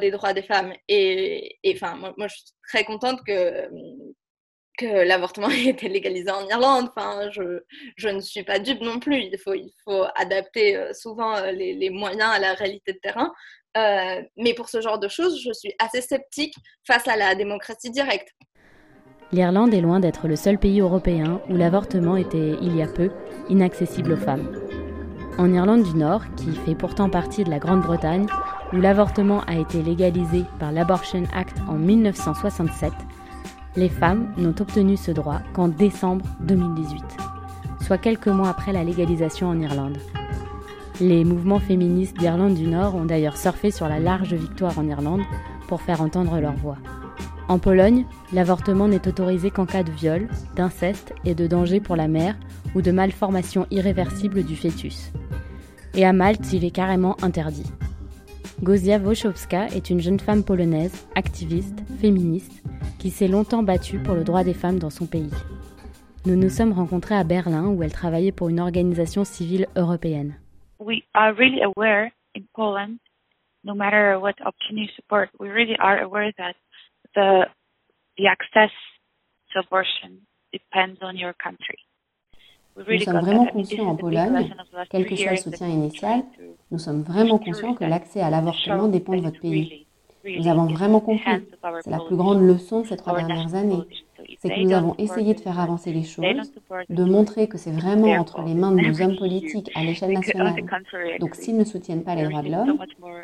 des 0.00 0.10
droits 0.10 0.32
des 0.32 0.42
femmes. 0.42 0.72
Et 0.88 1.58
enfin, 1.74 1.94
moi, 1.94 2.26
je 2.26 2.34
suis 2.34 2.44
très 2.66 2.84
contente 2.84 3.20
que, 3.26 3.68
que 4.78 4.86
l'avortement 4.86 5.50
ait 5.50 5.66
été 5.66 5.88
légalisé 5.90 6.30
en 6.30 6.48
Irlande. 6.48 6.88
Enfin, 6.96 7.28
je, 7.30 7.60
je, 7.96 8.08
ne 8.08 8.20
suis 8.20 8.44
pas 8.44 8.60
dupe 8.60 8.80
non 8.80 8.98
plus. 8.98 9.20
Il 9.20 9.38
faut, 9.38 9.52
il 9.52 9.74
faut 9.84 10.06
adapter 10.14 10.94
souvent 10.94 11.38
les, 11.50 11.90
moyens 11.90 12.30
à 12.30 12.38
la 12.38 12.54
réalité 12.54 12.94
de 12.94 12.98
terrain. 12.98 13.30
Euh, 13.76 14.22
mais 14.36 14.54
pour 14.54 14.68
ce 14.68 14.80
genre 14.80 14.98
de 14.98 15.08
choses, 15.08 15.40
je 15.42 15.52
suis 15.52 15.74
assez 15.78 16.00
sceptique 16.00 16.54
face 16.86 17.06
à 17.06 17.16
la 17.16 17.34
démocratie 17.34 17.90
directe. 17.90 18.34
L'Irlande 19.30 19.74
est 19.74 19.82
loin 19.82 20.00
d'être 20.00 20.26
le 20.26 20.36
seul 20.36 20.58
pays 20.58 20.80
européen 20.80 21.40
où 21.50 21.56
l'avortement 21.56 22.16
était, 22.16 22.54
il 22.62 22.74
y 22.74 22.82
a 22.82 22.86
peu, 22.86 23.10
inaccessible 23.50 24.12
aux 24.12 24.16
femmes. 24.16 24.50
En 25.36 25.52
Irlande 25.52 25.82
du 25.82 25.94
Nord, 25.94 26.22
qui 26.36 26.54
fait 26.64 26.74
pourtant 26.74 27.10
partie 27.10 27.44
de 27.44 27.50
la 27.50 27.58
Grande-Bretagne, 27.58 28.26
où 28.72 28.76
l'avortement 28.76 29.42
a 29.42 29.56
été 29.56 29.82
légalisé 29.82 30.44
par 30.58 30.72
l'Abortion 30.72 31.24
Act 31.34 31.56
en 31.68 31.74
1967, 31.74 32.90
les 33.76 33.88
femmes 33.88 34.32
n'ont 34.36 34.54
obtenu 34.58 34.96
ce 34.96 35.10
droit 35.10 35.40
qu'en 35.52 35.68
décembre 35.68 36.24
2018, 36.40 37.02
soit 37.82 37.98
quelques 37.98 38.28
mois 38.28 38.48
après 38.48 38.72
la 38.72 38.82
légalisation 38.82 39.48
en 39.48 39.60
Irlande. 39.60 39.98
Les 41.00 41.24
mouvements 41.24 41.60
féministes 41.60 42.16
d'Irlande 42.16 42.54
du 42.54 42.66
Nord 42.66 42.96
ont 42.96 43.04
d'ailleurs 43.04 43.36
surfé 43.36 43.70
sur 43.70 43.88
la 43.88 44.00
large 44.00 44.34
victoire 44.34 44.76
en 44.80 44.88
Irlande 44.88 45.22
pour 45.68 45.80
faire 45.80 46.00
entendre 46.02 46.40
leur 46.40 46.54
voix. 46.54 46.78
En 47.46 47.60
Pologne, 47.60 48.04
l'avortement 48.32 48.88
n'est 48.88 49.06
autorisé 49.06 49.52
qu'en 49.52 49.64
cas 49.64 49.84
de 49.84 49.92
viol, 49.92 50.26
d'inceste 50.56 51.14
et 51.24 51.36
de 51.36 51.46
danger 51.46 51.78
pour 51.78 51.94
la 51.94 52.08
mère 52.08 52.36
ou 52.74 52.82
de 52.82 52.90
malformation 52.90 53.66
irréversible 53.70 54.42
du 54.42 54.56
fœtus. 54.56 55.12
Et 55.94 56.04
à 56.04 56.12
Malte, 56.12 56.52
il 56.52 56.64
est 56.64 56.72
carrément 56.72 57.16
interdit. 57.22 57.70
Gozia 58.64 58.98
Woszowska 58.98 59.68
est 59.68 59.90
une 59.90 60.00
jeune 60.00 60.18
femme 60.18 60.42
polonaise, 60.42 61.06
activiste, 61.14 61.78
féministe, 62.00 62.64
qui 62.98 63.10
s'est 63.10 63.28
longtemps 63.28 63.62
battue 63.62 63.98
pour 63.98 64.16
le 64.16 64.24
droit 64.24 64.42
des 64.42 64.52
femmes 64.52 64.80
dans 64.80 64.90
son 64.90 65.06
pays. 65.06 65.30
Nous 66.26 66.34
nous 66.34 66.50
sommes 66.50 66.72
rencontrés 66.72 67.14
à 67.14 67.22
Berlin 67.22 67.68
où 67.68 67.84
elle 67.84 67.92
travaillait 67.92 68.32
pour 68.32 68.48
une 68.48 68.58
organisation 68.58 69.24
civile 69.24 69.68
européenne. 69.76 70.34
We 70.78 71.04
are 71.14 71.34
really 71.34 71.62
aware 71.62 72.12
in 72.34 72.46
Poland, 72.54 73.00
no 73.64 73.74
matter 73.74 74.18
what 74.20 74.34
option 74.44 74.78
you 74.78 74.88
support, 74.94 75.30
we 75.38 75.48
really 75.48 75.76
are 75.78 76.00
aware 76.00 76.32
that 76.38 76.54
the, 77.14 77.46
the 78.16 78.26
access 78.28 78.70
to 79.52 79.60
abortion 79.60 80.20
depends 80.52 80.98
on 81.02 81.16
your 81.16 81.34
country. 81.34 81.78
Nous 82.76 83.00
sommes 83.00 83.20
vraiment 83.20 83.46
conscients 83.46 83.88
en 83.88 83.96
Pologne, 83.96 84.54
quel 84.88 85.06
que 85.06 85.16
soit 85.16 85.32
le 85.32 85.36
soutien 85.36 85.68
initial, 85.68 86.22
nous 86.70 86.78
sommes 86.78 87.02
vraiment 87.02 87.38
conscients 87.38 87.74
que 87.74 87.84
l'accès 87.84 88.20
à 88.20 88.30
l'avortement 88.30 88.86
dépend 88.86 89.16
de 89.16 89.22
votre 89.22 89.40
pays. 89.40 89.86
Nous 90.24 90.46
avons 90.46 90.66
vraiment 90.66 91.00
compris, 91.00 91.48
c'est 91.82 91.90
la 91.90 91.98
plus 91.98 92.16
grande 92.16 92.40
leçon 92.42 92.82
de 92.82 92.86
ces 92.86 92.96
trois 92.96 93.16
dernières 93.16 93.54
années, 93.54 93.82
c'est 94.38 94.48
que 94.48 94.60
nous 94.60 94.72
avons 94.72 94.94
essayé 94.98 95.34
de 95.34 95.40
faire 95.40 95.58
avancer 95.58 95.92
les 95.92 96.02
choses, 96.02 96.52
de 96.88 97.04
montrer 97.04 97.48
que 97.48 97.58
c'est 97.58 97.70
vraiment 97.70 98.12
entre 98.12 98.42
les 98.42 98.54
mains 98.54 98.72
de 98.72 98.80
nos 98.80 99.02
hommes 99.02 99.16
politiques 99.16 99.70
à 99.74 99.84
l'échelle 99.84 100.12
nationale. 100.12 100.54
Donc 101.20 101.34
s'ils 101.34 101.56
ne 101.56 101.64
soutiennent 101.64 102.04
pas 102.04 102.14
les 102.14 102.24
droits 102.28 102.42
de 102.42 102.50
l'homme, 102.50 102.78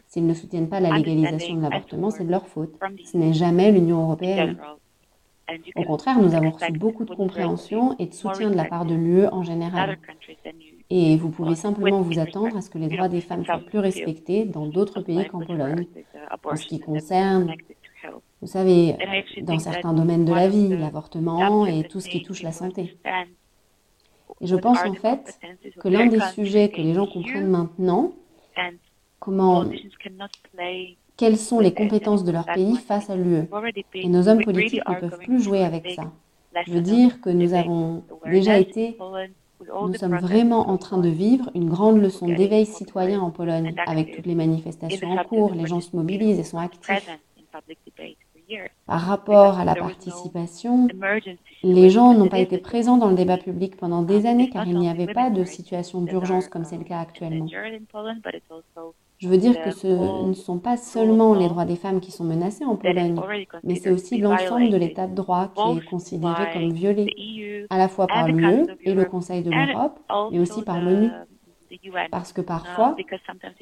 s'ils 0.07 0.27
ne 0.27 0.35
soutiennent 0.35 0.69
pas 0.69 0.81
la 0.81 0.91
légalisation 0.97 1.55
de 1.57 1.63
l'avortement, 1.63 2.11
c'est 2.11 2.25
de 2.25 2.31
leur 2.31 2.47
faute. 2.47 2.75
Ce 3.05 3.17
n'est 3.17 3.33
jamais 3.33 3.73
l'Union 3.73 4.03
européenne. 4.03 4.57
Au 5.77 5.83
contraire, 5.83 6.19
nous 6.21 6.35
avons 6.35 6.51
reçu 6.51 6.73
beaucoup 6.73 7.05
de 7.05 7.15
compréhension 7.15 7.95
et 7.99 8.07
de 8.07 8.15
soutien 8.15 8.51
de 8.51 8.57
la 8.57 8.65
part 8.65 8.87
de 8.87 8.95
l'UE 8.95 9.27
en 9.27 9.43
général. 9.43 9.99
Et 10.91 11.17
vous 11.17 11.31
pouvez 11.31 11.55
simplement 11.55 12.01
vous 12.01 12.19
attendre 12.19 12.57
à 12.57 12.61
ce 12.61 12.71
que 12.71 12.79
les 12.79 12.89
droits 12.89 13.09
des 13.09 13.21
femmes 13.21 13.45
soient 13.45 13.59
plus 13.59 13.79
respectés 13.79 14.45
dans 14.45 14.67
d'autres 14.67 15.01
pays 15.01 15.27
qu'en 15.27 15.41
Pologne. 15.41 15.87
En 16.45 16.57
ce 16.57 16.67
qui 16.67 16.81
concerne, 16.81 17.53
vous 18.45 18.51
savez, 18.51 18.95
dans 19.41 19.59
certains 19.59 19.95
domaines 19.95 20.27
de 20.27 20.35
la 20.35 20.49
vie, 20.49 20.69
l'avortement 20.69 21.67
et 21.67 21.85
tout 21.85 22.01
ce 22.01 22.11
qui 22.11 22.23
touche 22.23 22.43
la 22.43 22.53
santé. 22.53 22.99
Et 24.43 24.47
je 24.47 24.55
pense 24.55 24.85
en 24.85 24.93
fait 24.93 25.41
que 25.81 25.89
l'un 25.89 26.07
des 26.07 26.21
sujets 26.35 26.69
que 26.69 26.83
les 26.83 26.93
gens 26.93 27.07
comprennent 27.07 27.49
maintenant, 27.49 28.13
comment 29.19 29.65
quelles 31.17 31.39
sont 31.39 31.61
les 31.61 31.73
compétences 31.73 32.25
de 32.25 32.33
leur 32.33 32.45
pays 32.45 32.77
face 32.77 33.09
à 33.09 33.17
l'UE. 33.17 33.49
Et 33.95 34.09
nos 34.09 34.29
hommes 34.29 34.45
politiques 34.45 34.87
ne 34.87 34.95
peuvent 34.97 35.19
plus 35.19 35.43
jouer 35.43 35.65
avec 35.65 35.89
ça. 35.93 36.13
Je 36.67 36.73
veux 36.73 36.83
dire 36.83 37.23
que 37.23 37.31
nous 37.31 37.55
avons 37.55 38.05
déjà 38.27 38.59
été, 38.59 38.99
nous 39.71 39.95
sommes 39.95 40.19
vraiment 40.19 40.69
en 40.69 40.77
train 40.77 40.99
de 40.99 41.09
vivre 41.09 41.51
une 41.55 41.71
grande 41.71 41.99
leçon 41.99 42.27
d'éveil 42.27 42.67
citoyen 42.67 43.21
en 43.21 43.31
Pologne, 43.31 43.75
avec 43.87 44.15
toutes 44.15 44.27
les 44.27 44.35
manifestations 44.35 45.13
en 45.13 45.25
cours, 45.25 45.55
les 45.55 45.67
gens 45.67 45.81
se 45.81 45.97
mobilisent 45.97 46.39
et 46.39 46.45
sont 46.45 46.59
actifs. 46.59 46.91
Par 48.87 49.00
rapport 49.00 49.58
à 49.58 49.64
la 49.64 49.75
participation, 49.75 50.88
les 51.62 51.90
gens 51.90 52.14
n'ont 52.14 52.28
pas 52.28 52.38
été 52.38 52.58
présents 52.58 52.96
dans 52.96 53.08
le 53.08 53.14
débat 53.14 53.38
public 53.38 53.76
pendant 53.76 54.02
des 54.02 54.26
années 54.26 54.50
car 54.50 54.66
il 54.66 54.78
n'y 54.78 54.88
avait 54.88 55.12
pas 55.12 55.30
de 55.30 55.44
situation 55.44 56.02
d'urgence 56.02 56.49
comme 56.49 56.64
c'est 56.64 56.78
le 56.78 56.84
cas 56.84 57.00
actuellement. 57.00 57.46
Je 59.18 59.28
veux 59.28 59.38
dire 59.38 59.62
que 59.62 59.70
ce 59.70 59.87
ne 60.26 60.32
sont 60.34 60.58
pas 60.58 60.76
seulement 60.76 61.34
les 61.34 61.49
droits 61.49 61.64
des 61.64 61.76
femmes 61.76 62.00
qui 62.00 62.11
sont 62.11 62.25
menacés 62.25 62.64
en 62.64 62.76
Pologne, 62.76 63.18
mais 63.62 63.76
c'est 63.76 63.90
aussi 63.90 64.18
l'ensemble 64.18 64.70
de 64.70 64.76
l'état 64.76 65.06
de 65.06 65.14
droit 65.14 65.50
qui 65.54 65.78
est 65.78 65.84
considéré 65.87 66.52
comme 66.52 66.73
violé, 66.73 67.66
à 67.70 67.78
la 67.78 67.88
fois 67.88 68.06
par 68.06 68.28
l'UE 68.28 68.66
et 68.82 68.92
le 68.92 69.04
Conseil 69.04 69.42
de 69.42 69.50
l'Europe, 69.50 69.99
mais 70.30 70.40
aussi 70.40 70.62
par 70.62 70.80
l'ONU. 70.80 71.11
Parce 72.11 72.32
que 72.32 72.40
parfois, 72.40 72.96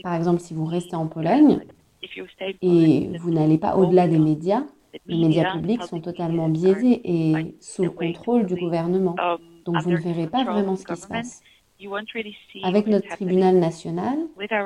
par 0.02 0.14
exemple, 0.14 0.40
si 0.40 0.52
vous 0.52 0.64
restez 0.64 0.96
en 0.96 1.06
Pologne 1.06 1.60
et 2.60 3.10
vous 3.20 3.30
n'allez 3.30 3.58
pas 3.58 3.76
au-delà 3.76 4.08
des 4.08 4.18
médias, 4.18 4.64
les 5.06 5.16
médias 5.16 5.52
publics 5.52 5.82
sont 5.84 6.00
totalement 6.00 6.48
biaisés 6.48 7.00
et 7.04 7.56
sous 7.60 7.84
le 7.84 7.90
contrôle 7.90 8.46
du 8.46 8.54
gouvernement. 8.54 9.14
Donc 9.64 9.76
vous 9.82 9.90
ne 9.90 9.96
verrez 9.96 10.26
pas 10.26 10.44
vraiment 10.44 10.76
ce 10.76 10.84
qui 10.84 10.96
se 10.96 11.06
passe. 11.06 11.42
Avec 12.62 12.86
notre 12.86 13.08
tribunal 13.08 13.56
national, 13.56 14.16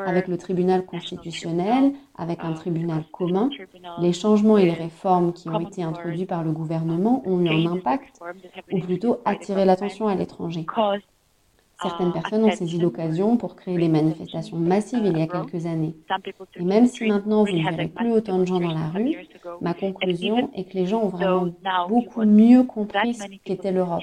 avec 0.07 0.29
le 0.29 0.37
tribunal 0.37 0.85
constitutionnel, 0.85 1.95
avec 2.15 2.41
un 2.45 2.53
tribunal 2.53 3.05
commun, 3.11 3.49
les 4.01 4.13
changements 4.13 4.59
et 4.59 4.67
les 4.67 4.73
réformes 4.75 5.33
qui 5.33 5.49
ont 5.49 5.61
été 5.61 5.83
introduits 5.83 6.27
par 6.27 6.45
le 6.45 6.53
gouvernement 6.53 7.23
ont 7.27 7.41
eu 7.41 7.49
un 7.49 7.73
impact, 7.73 8.21
ou 8.71 8.81
plutôt 8.81 9.21
attiré 9.25 9.65
l'attention 9.65 10.09
à 10.09 10.15
l'étranger. 10.15 10.67
Certaines 11.83 12.13
personnes 12.13 12.45
ont 12.45 12.51
saisi 12.51 12.79
l'occasion 12.79 13.37
pour 13.37 13.55
créer 13.55 13.77
des 13.77 13.89
manifestations 13.89 14.57
massives 14.57 15.03
il 15.05 15.19
y 15.19 15.23
a 15.23 15.27
quelques 15.27 15.67
années. 15.67 15.95
Et 16.57 16.65
même 16.65 16.87
si 16.87 17.07
maintenant 17.07 17.45
vous 17.45 17.53
ne 17.53 17.71
verrez 17.71 17.89
plus 17.89 18.13
autant 18.13 18.39
de 18.39 18.47
gens 18.47 18.61
dans 18.61 18.73
la 18.73 18.89
rue, 18.89 19.15
ma 19.61 19.75
conclusion 19.75 20.51
est 20.55 20.65
que 20.65 20.75
les 20.75 20.87
gens 20.87 21.03
ont 21.03 21.09
vraiment 21.09 21.49
beaucoup 21.89 22.25
mieux 22.25 22.63
compris 22.65 23.15
ce 23.15 23.27
qu'était 23.45 23.73
l'Europe, 23.73 24.03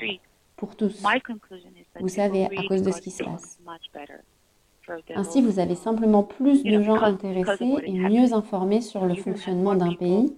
pour 0.55 0.75
tous. 0.75 1.03
Vous 1.99 2.09
savez, 2.09 2.45
à 2.45 2.63
cause 2.67 2.83
de 2.83 2.91
ce 2.91 3.01
qui 3.01 3.11
se 3.11 3.23
passe. 3.23 3.59
Ainsi, 5.15 5.41
vous 5.41 5.59
avez 5.59 5.75
simplement 5.75 6.23
plus 6.23 6.63
de 6.63 6.81
gens 6.81 7.01
intéressés 7.01 7.75
et 7.83 7.93
mieux 7.93 8.33
informés 8.33 8.81
sur 8.81 9.05
le 9.05 9.15
fonctionnement 9.15 9.75
d'un 9.75 9.93
pays. 9.93 10.35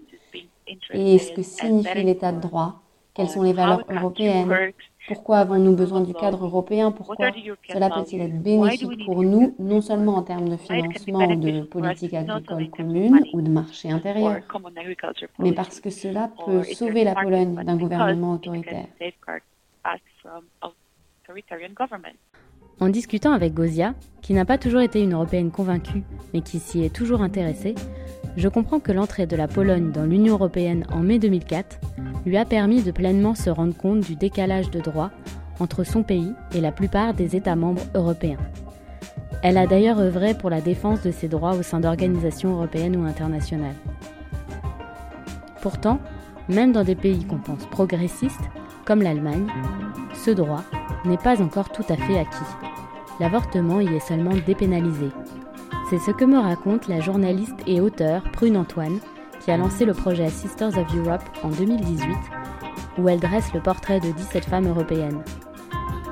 et 0.93 1.19
ce 1.19 1.31
que 1.33 1.41
signifie 1.41 2.03
l'état 2.03 2.31
de 2.31 2.39
droit, 2.39 2.81
quelles 3.13 3.29
sont 3.29 3.43
les 3.43 3.53
valeurs 3.53 3.83
européennes, 3.89 4.73
pourquoi 5.07 5.37
avons-nous 5.39 5.75
besoin 5.75 6.01
du 6.01 6.13
cadre 6.13 6.45
européen, 6.45 6.91
pourquoi 6.91 7.31
cela 7.71 7.89
peut-il 7.89 8.21
être 8.21 8.41
bénéfique 8.41 9.05
pour 9.05 9.23
nous, 9.23 9.55
non 9.59 9.81
seulement 9.81 10.15
en 10.15 10.23
termes 10.23 10.49
de 10.49 10.57
financement 10.57 11.35
de 11.35 11.61
politique 11.61 12.13
agricole 12.13 12.69
commune 12.69 13.21
ou 13.33 13.41
de 13.41 13.49
marché 13.49 13.91
intérieur, 13.91 14.37
mais 15.39 15.53
parce 15.53 15.79
que 15.79 15.89
cela 15.89 16.31
peut 16.45 16.63
sauver 16.63 17.03
la 17.03 17.15
Pologne 17.15 17.55
d'un 17.63 17.77
gouvernement 17.77 18.33
autoritaire. 18.33 18.87
En 22.79 22.89
discutant 22.89 23.31
avec 23.31 23.53
Gozia, 23.53 23.93
qui 24.21 24.33
n'a 24.33 24.43
pas 24.43 24.57
toujours 24.57 24.81
été 24.81 25.01
une 25.01 25.13
Européenne 25.13 25.49
convaincue, 25.49 26.03
mais 26.33 26.41
qui 26.41 26.59
s'y 26.59 26.83
est 26.83 26.93
toujours 26.93 27.21
intéressée, 27.21 27.73
je 28.37 28.47
comprends 28.49 28.79
que 28.79 28.91
l'entrée 28.91 29.27
de 29.27 29.35
la 29.35 29.47
Pologne 29.47 29.91
dans 29.91 30.05
l'Union 30.05 30.33
européenne 30.33 30.85
en 30.91 30.99
mai 30.99 31.19
2004 31.19 31.79
lui 32.25 32.37
a 32.37 32.45
permis 32.45 32.81
de 32.81 32.91
pleinement 32.91 33.35
se 33.35 33.49
rendre 33.49 33.75
compte 33.75 34.01
du 34.01 34.15
décalage 34.15 34.69
de 34.71 34.79
droits 34.79 35.11
entre 35.59 35.83
son 35.83 36.03
pays 36.03 36.33
et 36.53 36.61
la 36.61 36.71
plupart 36.71 37.13
des 37.13 37.35
États 37.35 37.55
membres 37.55 37.83
européens. 37.93 38.39
Elle 39.41 39.57
a 39.57 39.67
d'ailleurs 39.67 39.99
œuvré 39.99 40.33
pour 40.33 40.49
la 40.49 40.59
défense 40.59 41.01
de 41.01 41.11
ses 41.11 41.27
droits 41.27 41.55
au 41.55 41.61
sein 41.61 41.79
d'organisations 41.79 42.53
européennes 42.53 42.97
ou 42.97 43.05
internationales. 43.05 43.75
Pourtant, 45.61 45.99
même 46.49 46.71
dans 46.71 46.83
des 46.83 46.95
pays 46.95 47.25
qu'on 47.25 47.37
pense 47.37 47.65
progressistes, 47.67 48.49
comme 48.85 49.01
l'Allemagne, 49.01 49.47
ce 50.13 50.31
droit 50.31 50.63
n'est 51.05 51.17
pas 51.17 51.41
encore 51.41 51.69
tout 51.71 51.85
à 51.89 51.95
fait 51.95 52.19
acquis. 52.19 52.37
L'avortement 53.19 53.79
y 53.79 53.95
est 53.95 54.07
seulement 54.07 54.35
dépénalisé. 54.45 55.09
C'est 55.87 55.99
ce 55.99 56.09
que 56.09 56.25
me 56.25 56.39
raconte 56.39 56.87
la 56.87 56.99
journaliste 56.99 57.59
et 57.67 57.79
auteure 57.79 58.23
Prune 58.31 58.57
Antoine, 58.57 58.99
qui 59.39 59.51
a 59.51 59.57
lancé 59.57 59.85
le 59.85 59.93
projet 59.93 60.29
Sisters 60.29 60.75
of 60.79 60.95
Europe 60.95 61.21
en 61.43 61.49
2018, 61.49 62.07
où 62.97 63.07
elle 63.07 63.19
dresse 63.19 63.53
le 63.53 63.61
portrait 63.61 63.99
de 63.99 64.09
17 64.11 64.45
femmes 64.45 64.67
européennes. 64.67 65.23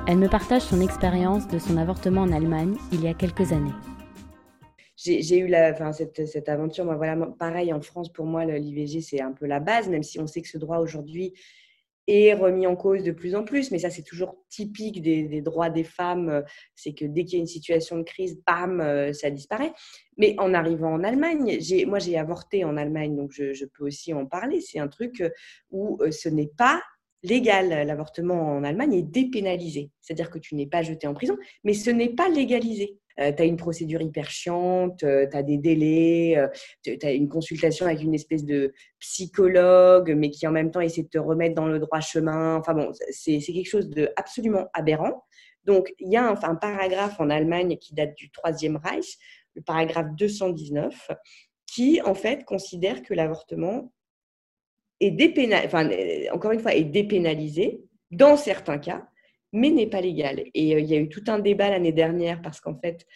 Elle 0.06 0.18
me 0.18 0.28
partage 0.28 0.62
son 0.62 0.80
expérience 0.80 1.48
de 1.48 1.58
son 1.58 1.76
avortement 1.76 2.20
en 2.20 2.30
Allemagne 2.30 2.76
il 2.92 3.02
y 3.02 3.08
a 3.08 3.14
quelques 3.14 3.50
années. 3.50 3.74
J'ai 4.96 5.38
eu 5.38 5.48
la, 5.48 5.92
cette, 5.92 6.24
cette 6.24 6.48
aventure, 6.48 6.84
moi, 6.84 6.94
voilà, 6.94 7.16
pareil 7.36 7.72
en 7.72 7.80
France, 7.80 8.12
pour 8.12 8.26
moi, 8.26 8.44
l'IVG, 8.44 9.00
c'est 9.00 9.20
un 9.20 9.32
peu 9.32 9.46
la 9.46 9.58
base, 9.58 9.88
même 9.88 10.04
si 10.04 10.20
on 10.20 10.28
sait 10.28 10.40
que 10.40 10.48
ce 10.48 10.56
droit 10.56 10.78
aujourd'hui 10.78 11.34
est 12.06 12.34
remis 12.34 12.66
en 12.66 12.76
cause 12.76 13.02
de 13.02 13.12
plus 13.12 13.34
en 13.34 13.44
plus, 13.44 13.70
mais 13.70 13.78
ça 13.78 13.90
c'est 13.90 14.02
toujours 14.02 14.36
typique 14.48 15.02
des, 15.02 15.40
droits 15.40 15.70
des 15.70 15.84
femmes, 15.84 16.28
euh, 16.28 16.42
c'est 16.74 16.92
que 16.92 17.04
dès 17.04 17.24
qu'il 17.24 17.34
y 17.34 17.36
a 17.36 17.40
une 17.40 17.46
situation 17.46 17.98
de 17.98 18.02
crise, 18.02 18.40
bam, 18.46 18.80
euh, 18.80 19.12
ça 19.12 19.30
disparaît. 19.30 19.72
Mais 20.18 20.34
en 20.38 20.54
arrivant 20.54 20.92
en 20.92 21.04
Allemagne, 21.04 21.58
moi 21.86 21.98
j'ai 21.98 22.18
avorté 22.18 22.64
en 22.64 22.76
Allemagne, 22.76 23.16
donc 23.16 23.32
je, 23.32 23.64
peux 23.64 23.84
aussi 23.84 24.12
en 24.12 24.26
parler, 24.26 24.60
c'est 24.60 24.78
un 24.78 24.88
truc 24.88 25.20
euh, 25.20 25.30
où 25.70 25.98
ce 26.10 26.28
n'est 26.28 26.50
pas 26.56 26.82
légal. 27.22 27.86
L'avortement 27.86 28.56
en 28.56 28.64
Allemagne 28.64 28.94
est 28.94 29.02
dépénalisé, 29.02 29.90
c'est-à-dire 30.00 30.30
que 30.30 30.38
tu 30.38 30.54
n'es 30.54 30.66
pas 30.66 30.82
jeté 30.82 31.06
en 31.06 31.14
prison, 31.14 31.36
mais 31.64 31.74
ce 31.74 31.90
n'est 31.90 32.10
pas 32.10 32.28
légalisé. 32.28 32.98
Euh, 33.20 33.32
tu 33.32 33.42
as 33.42 33.46
une 33.46 33.56
procédure 33.56 34.02
hyper 34.02 34.28
chiante, 34.30 35.02
euh, 35.04 35.26
tu 35.30 35.36
as 35.36 35.42
des 35.42 35.56
délais, 35.56 36.36
euh, 36.36 36.48
tu 36.82 36.98
as 37.02 37.12
une 37.12 37.28
consultation 37.28 37.86
avec 37.86 38.02
une 38.02 38.14
espèce 38.14 38.44
de 38.44 38.72
psychologue, 38.98 40.12
mais 40.16 40.30
qui 40.30 40.46
en 40.46 40.50
même 40.50 40.70
temps 40.70 40.80
essaie 40.80 41.02
de 41.02 41.08
te 41.08 41.18
remettre 41.18 41.54
dans 41.54 41.66
le 41.66 41.78
droit 41.78 42.00
chemin. 42.00 42.56
Enfin 42.56 42.74
bon, 42.74 42.90
c'est 43.10 43.40
quelque 43.40 43.68
chose 43.68 43.88
d'absolument 43.88 44.68
aberrant. 44.72 45.24
Donc, 45.64 45.94
il 45.98 46.12
y 46.12 46.16
a 46.16 46.28
un, 46.28 46.54
paragraphe 46.56 47.18
en 47.20 47.30
Allemagne 47.30 47.78
qui 47.78 47.94
date 47.94 48.14
du 48.16 48.30
Troisième 48.30 48.76
Reich, 48.76 49.16
le 49.54 49.62
paragraphe 49.62 50.08
219, 50.18 51.10
qui 51.66 52.02
en 52.02 52.14
fait 52.14 52.44
considère 52.44 53.02
que 53.02 53.14
l'avortement 53.14 53.92
est 55.00 55.64
enfin, 55.64 55.88
encore 56.32 56.52
une 56.52 56.60
fois, 56.60 56.74
est 56.74 56.84
dépénalisé 56.84 57.80
dans 58.10 58.36
certains 58.36 58.78
cas, 58.78 59.08
mais 59.54 59.70
n'est 59.70 59.86
pas 59.86 60.02
légal. 60.02 60.44
Et 60.52 60.74
euh, 60.74 60.80
il 60.80 60.86
y 60.86 60.94
a 60.94 60.98
eu 60.98 61.08
tout 61.08 61.24
un 61.28 61.38
débat 61.38 61.70
l'année 61.70 61.92
dernière 61.92 62.42
parce 62.42 62.60
qu'en 62.60 62.78
fait, 62.78 63.06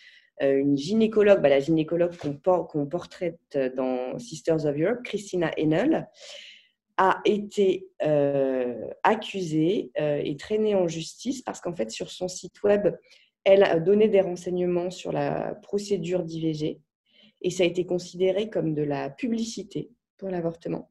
une 0.40 0.78
gynécologue, 0.78 1.42
bah, 1.42 1.48
la 1.48 1.58
gynécologue 1.58 2.14
qu'on 2.16 2.86
portraite 2.86 3.58
dans 3.76 4.16
Sisters 4.20 4.66
of 4.66 4.76
Europe, 4.78 5.02
Christina 5.02 5.50
Enel, 5.58 6.08
a 6.96 7.20
été 7.24 7.88
accusée 9.02 9.90
et 9.98 10.36
traînée 10.36 10.76
en 10.76 10.86
justice 10.86 11.42
parce 11.42 11.60
qu'en 11.60 11.74
fait, 11.74 11.90
sur 11.90 12.12
son 12.12 12.28
site 12.28 12.62
web, 12.62 12.88
elle 13.42 13.64
a 13.64 13.80
donné 13.80 14.06
des 14.06 14.20
renseignements 14.20 14.92
sur 14.92 15.10
la 15.10 15.56
procédure 15.62 16.22
d'IVG 16.22 16.80
et 17.42 17.50
ça 17.50 17.62
a 17.62 17.66
été 17.66 17.86
considéré 17.86 18.50
comme 18.50 18.74
de 18.74 18.82
la 18.82 19.10
publicité 19.10 19.90
pour 20.16 20.28
l'avortement. 20.28 20.90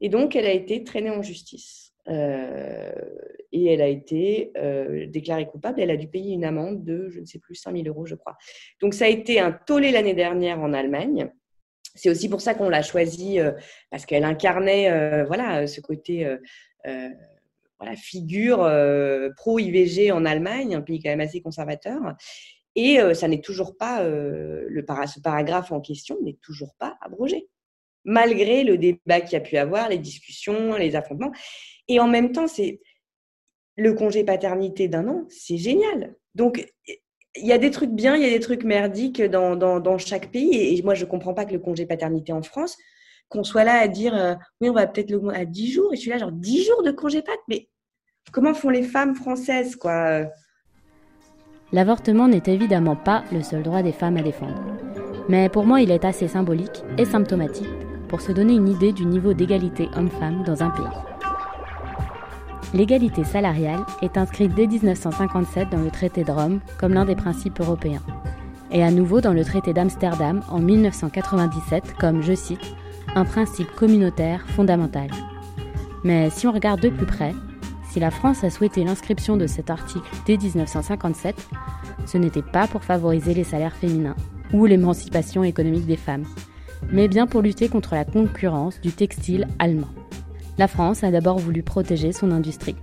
Et 0.00 0.08
donc, 0.08 0.36
elle 0.36 0.46
a 0.46 0.52
été 0.52 0.84
traînée 0.84 1.10
en 1.10 1.22
justice. 1.22 1.85
Euh, 2.08 2.92
et 3.52 3.72
elle 3.72 3.80
a 3.80 3.88
été 3.88 4.52
euh, 4.56 5.06
déclarée 5.06 5.46
coupable. 5.46 5.80
Elle 5.80 5.90
a 5.90 5.96
dû 5.96 6.08
payer 6.08 6.34
une 6.34 6.44
amende 6.44 6.84
de, 6.84 7.08
je 7.10 7.20
ne 7.20 7.24
sais 7.24 7.38
plus, 7.38 7.54
5 7.54 7.74
000 7.74 7.88
euros, 7.88 8.06
je 8.06 8.14
crois. 8.14 8.36
Donc, 8.80 8.94
ça 8.94 9.06
a 9.06 9.08
été 9.08 9.40
un 9.40 9.52
tollé 9.52 9.92
l'année 9.92 10.14
dernière 10.14 10.60
en 10.60 10.72
Allemagne. 10.72 11.30
C'est 11.94 12.10
aussi 12.10 12.28
pour 12.28 12.40
ça 12.40 12.54
qu'on 12.54 12.68
l'a 12.68 12.82
choisie, 12.82 13.40
euh, 13.40 13.52
parce 13.90 14.04
qu'elle 14.04 14.24
incarnait 14.24 15.24
voilà, 15.24 15.66
ce 15.66 15.80
côté 15.80 16.28
voilà, 16.84 17.96
figure 17.96 18.70
pro-IVG 19.36 20.12
en 20.12 20.24
Allemagne, 20.24 20.74
un 20.74 20.82
pays 20.82 21.02
quand 21.02 21.10
même 21.10 21.20
assez 21.20 21.40
conservateur. 21.40 22.00
Et 22.74 22.98
ça 23.14 23.28
n'est 23.28 23.40
toujours 23.40 23.78
pas, 23.78 24.06
le 24.06 24.84
ce 25.06 25.20
paragraphe 25.20 25.72
en 25.72 25.80
question 25.80 26.18
n'est 26.22 26.38
toujours 26.42 26.74
pas 26.78 26.98
abrogé, 27.00 27.48
malgré 28.06 28.64
le 28.64 28.78
débat 28.78 29.20
qu'il 29.20 29.32
y 29.32 29.36
a 29.36 29.40
pu 29.40 29.58
avoir, 29.58 29.90
les 29.90 29.98
discussions, 29.98 30.76
les 30.76 30.96
affrontements. 30.96 31.32
Et 31.88 32.00
en 32.00 32.08
même 32.08 32.32
temps, 32.32 32.46
c'est 32.46 32.80
le 33.76 33.92
congé 33.92 34.24
paternité 34.24 34.88
d'un 34.88 35.06
an, 35.08 35.26
c'est 35.28 35.58
génial. 35.58 36.14
Donc, 36.34 36.64
il 36.86 37.46
y 37.46 37.52
a 37.52 37.58
des 37.58 37.70
trucs 37.70 37.90
bien, 37.90 38.16
il 38.16 38.22
y 38.22 38.26
a 38.26 38.30
des 38.30 38.40
trucs 38.40 38.64
merdiques 38.64 39.22
dans, 39.22 39.56
dans, 39.56 39.98
chaque 39.98 40.30
pays. 40.30 40.78
Et, 40.78 40.82
moi, 40.82 40.94
je 40.94 41.04
ne 41.04 41.10
comprends 41.10 41.34
pas 41.34 41.44
que 41.44 41.52
le 41.52 41.58
congé 41.58 41.84
paternité 41.84 42.32
en 42.32 42.42
France, 42.42 42.78
qu'on 43.28 43.44
soit 43.44 43.64
là 43.64 43.74
à 43.74 43.88
dire 43.88 44.14
euh, 44.14 44.34
oui, 44.60 44.70
on 44.70 44.72
va 44.72 44.86
peut-être 44.86 45.10
le 45.10 45.20
à 45.34 45.44
10 45.44 45.72
jours. 45.72 45.92
Et 45.92 45.96
je 45.96 46.00
suis 46.00 46.10
là, 46.10 46.18
genre 46.18 46.32
10 46.32 46.64
jours 46.64 46.82
de 46.84 46.92
congé 46.92 47.22
pat. 47.22 47.38
Mais 47.48 47.68
comment 48.32 48.54
font 48.54 48.70
les 48.70 48.84
femmes 48.84 49.16
françaises, 49.16 49.76
quoi? 49.76 50.26
L'avortement 51.72 52.28
n'est 52.28 52.42
évidemment 52.46 52.96
pas 52.96 53.24
le 53.32 53.42
seul 53.42 53.64
droit 53.64 53.82
des 53.82 53.92
femmes 53.92 54.16
à 54.16 54.22
défendre. 54.22 54.62
Mais 55.28 55.48
pour 55.48 55.64
moi, 55.64 55.80
il 55.80 55.90
est 55.90 56.04
assez 56.04 56.28
symbolique 56.28 56.84
et 56.96 57.04
symptomatique 57.04 57.66
pour 58.08 58.20
se 58.20 58.32
donner 58.32 58.54
une 58.54 58.68
idée 58.68 58.92
du 58.92 59.04
niveau 59.04 59.32
d'égalité 59.32 59.88
homme-femme 59.96 60.42
dans 60.44 60.62
un 60.62 60.70
pays. 60.70 60.84
L'égalité 62.74 63.24
salariale 63.24 63.84
est 64.02 64.16
inscrite 64.18 64.54
dès 64.54 64.66
1957 64.66 65.70
dans 65.70 65.80
le 65.80 65.90
traité 65.90 66.24
de 66.24 66.32
Rome 66.32 66.60
comme 66.78 66.94
l'un 66.94 67.04
des 67.04 67.14
principes 67.14 67.60
européens, 67.60 68.02
et 68.70 68.82
à 68.82 68.90
nouveau 68.90 69.20
dans 69.20 69.32
le 69.32 69.44
traité 69.44 69.72
d'Amsterdam 69.72 70.42
en 70.50 70.58
1997 70.58 71.94
comme, 71.98 72.22
je 72.22 72.34
cite, 72.34 72.74
un 73.14 73.24
principe 73.24 73.70
communautaire 73.76 74.44
fondamental. 74.48 75.08
Mais 76.04 76.30
si 76.30 76.46
on 76.46 76.52
regarde 76.52 76.80
de 76.80 76.88
plus 76.88 77.06
près, 77.06 77.34
si 77.90 78.00
la 78.00 78.10
France 78.10 78.44
a 78.44 78.50
souhaité 78.50 78.84
l'inscription 78.84 79.36
de 79.36 79.46
cet 79.46 79.70
article 79.70 80.10
dès 80.26 80.36
1957, 80.36 81.34
ce 82.04 82.18
n'était 82.18 82.42
pas 82.42 82.66
pour 82.66 82.84
favoriser 82.84 83.32
les 83.32 83.44
salaires 83.44 83.74
féminins 83.74 84.16
ou 84.52 84.66
l'émancipation 84.66 85.44
économique 85.44 85.86
des 85.86 85.96
femmes, 85.96 86.24
mais 86.90 87.08
bien 87.08 87.26
pour 87.26 87.42
lutter 87.42 87.68
contre 87.68 87.94
la 87.94 88.04
concurrence 88.04 88.80
du 88.80 88.92
textile 88.92 89.46
allemand 89.58 89.88
la 90.58 90.68
France 90.68 91.04
a 91.04 91.10
d'abord 91.10 91.38
voulu 91.38 91.62
protéger 91.62 92.12
son 92.12 92.30
industrie. 92.30 92.76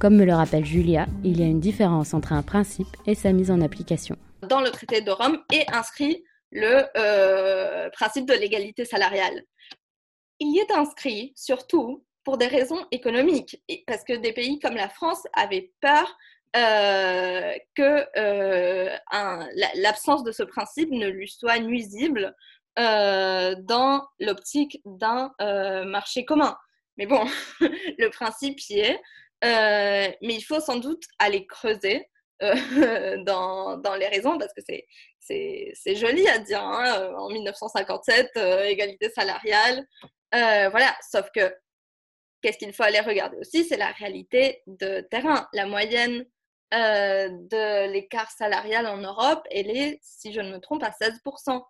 Comme 0.00 0.16
me 0.16 0.24
le 0.24 0.34
rappelle 0.34 0.64
Julia, 0.64 1.06
il 1.22 1.40
y 1.40 1.44
a 1.44 1.46
une 1.46 1.60
différence 1.60 2.12
entre 2.12 2.32
un 2.32 2.42
principe 2.42 2.88
et 3.06 3.14
sa 3.14 3.32
mise 3.32 3.50
en 3.50 3.60
application. 3.60 4.16
Dans 4.42 4.60
le 4.60 4.70
traité 4.70 5.00
de 5.00 5.10
Rome 5.10 5.38
est 5.52 5.72
inscrit 5.72 6.24
le 6.50 6.84
euh, 6.96 7.88
principe 7.90 8.26
de 8.26 8.34
l'égalité 8.34 8.84
salariale. 8.84 9.44
Il 10.40 10.54
y 10.54 10.58
est 10.58 10.72
inscrit 10.72 11.32
surtout 11.36 12.04
pour 12.24 12.38
des 12.38 12.46
raisons 12.46 12.84
économiques, 12.90 13.62
parce 13.86 14.02
que 14.02 14.14
des 14.14 14.32
pays 14.32 14.58
comme 14.58 14.74
la 14.74 14.88
France 14.88 15.22
avaient 15.34 15.72
peur 15.80 16.16
euh, 16.56 17.52
que 17.74 18.06
euh, 18.16 18.96
l'absence 19.76 20.24
de 20.24 20.32
ce 20.32 20.42
principe 20.42 20.90
ne 20.90 21.08
lui 21.08 21.28
soit 21.28 21.58
nuisible 21.58 22.34
dans 22.76 24.06
l'optique 24.20 24.80
d'un 24.84 25.32
marché 25.84 26.24
commun. 26.24 26.56
Mais 26.96 27.06
bon, 27.06 27.24
le 27.60 28.08
principe 28.08 28.60
y 28.68 28.80
est. 28.80 29.00
Euh, 29.44 30.10
mais 30.22 30.34
il 30.34 30.42
faut 30.42 30.60
sans 30.60 30.76
doute 30.76 31.02
aller 31.18 31.46
creuser 31.46 32.08
euh, 32.42 33.16
dans, 33.24 33.76
dans, 33.76 33.94
les 33.94 34.08
raisons 34.08 34.38
parce 34.38 34.52
que 34.54 34.62
c'est, 35.18 35.96
joli 35.96 36.26
à 36.28 36.38
dire. 36.38 36.62
Hein, 36.62 37.12
en 37.16 37.28
1957, 37.28 38.30
euh, 38.36 38.64
égalité 38.64 39.10
salariale. 39.10 39.86
voilà, 40.32 40.96
sauf 41.10 41.28
que 41.34 41.54
qu'est-ce 42.42 42.58
qu'il 42.58 42.72
faut 42.72 42.84
aller 42.84 43.00
regarder 43.00 43.36
aussi 43.38 43.64
C'est 43.64 43.76
la 43.76 43.92
réalité 43.92 44.62
de 44.66 45.00
terrain. 45.10 45.48
La 45.52 45.66
moyenne 45.66 46.24
de 46.72 47.90
l'écart 47.92 48.30
salarial 48.32 48.86
en 48.86 48.96
Europe, 48.96 49.46
elle 49.50 49.70
est, 49.70 49.98
si 50.02 50.32
je 50.32 50.40
ne 50.40 50.52
me 50.52 50.58
trompe, 50.58 50.82
à 50.82 50.90
16%. 50.90 51.62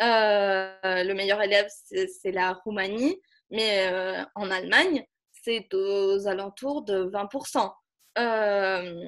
Le 0.00 1.12
meilleur 1.12 1.40
élève, 1.42 1.68
c'est 1.68 2.32
la 2.32 2.52
Roumanie. 2.52 3.20
Mais 3.50 3.88
euh, 3.90 4.22
en 4.34 4.50
Allemagne, 4.50 5.04
c'est 5.42 5.72
aux 5.72 6.26
alentours 6.26 6.82
de 6.82 7.04
20%. 7.04 7.70
Euh, 8.18 9.04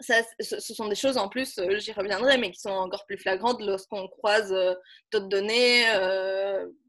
ce 0.00 0.74
sont 0.74 0.88
des 0.88 0.94
choses 0.94 1.16
en 1.16 1.28
plus, 1.28 1.58
euh, 1.58 1.78
j'y 1.78 1.92
reviendrai, 1.92 2.38
mais 2.38 2.50
qui 2.50 2.60
sont 2.60 2.70
encore 2.70 3.06
plus 3.06 3.16
flagrantes 3.16 3.62
lorsqu'on 3.62 4.08
croise 4.08 4.54
d'autres 5.12 5.28
données, 5.28 5.84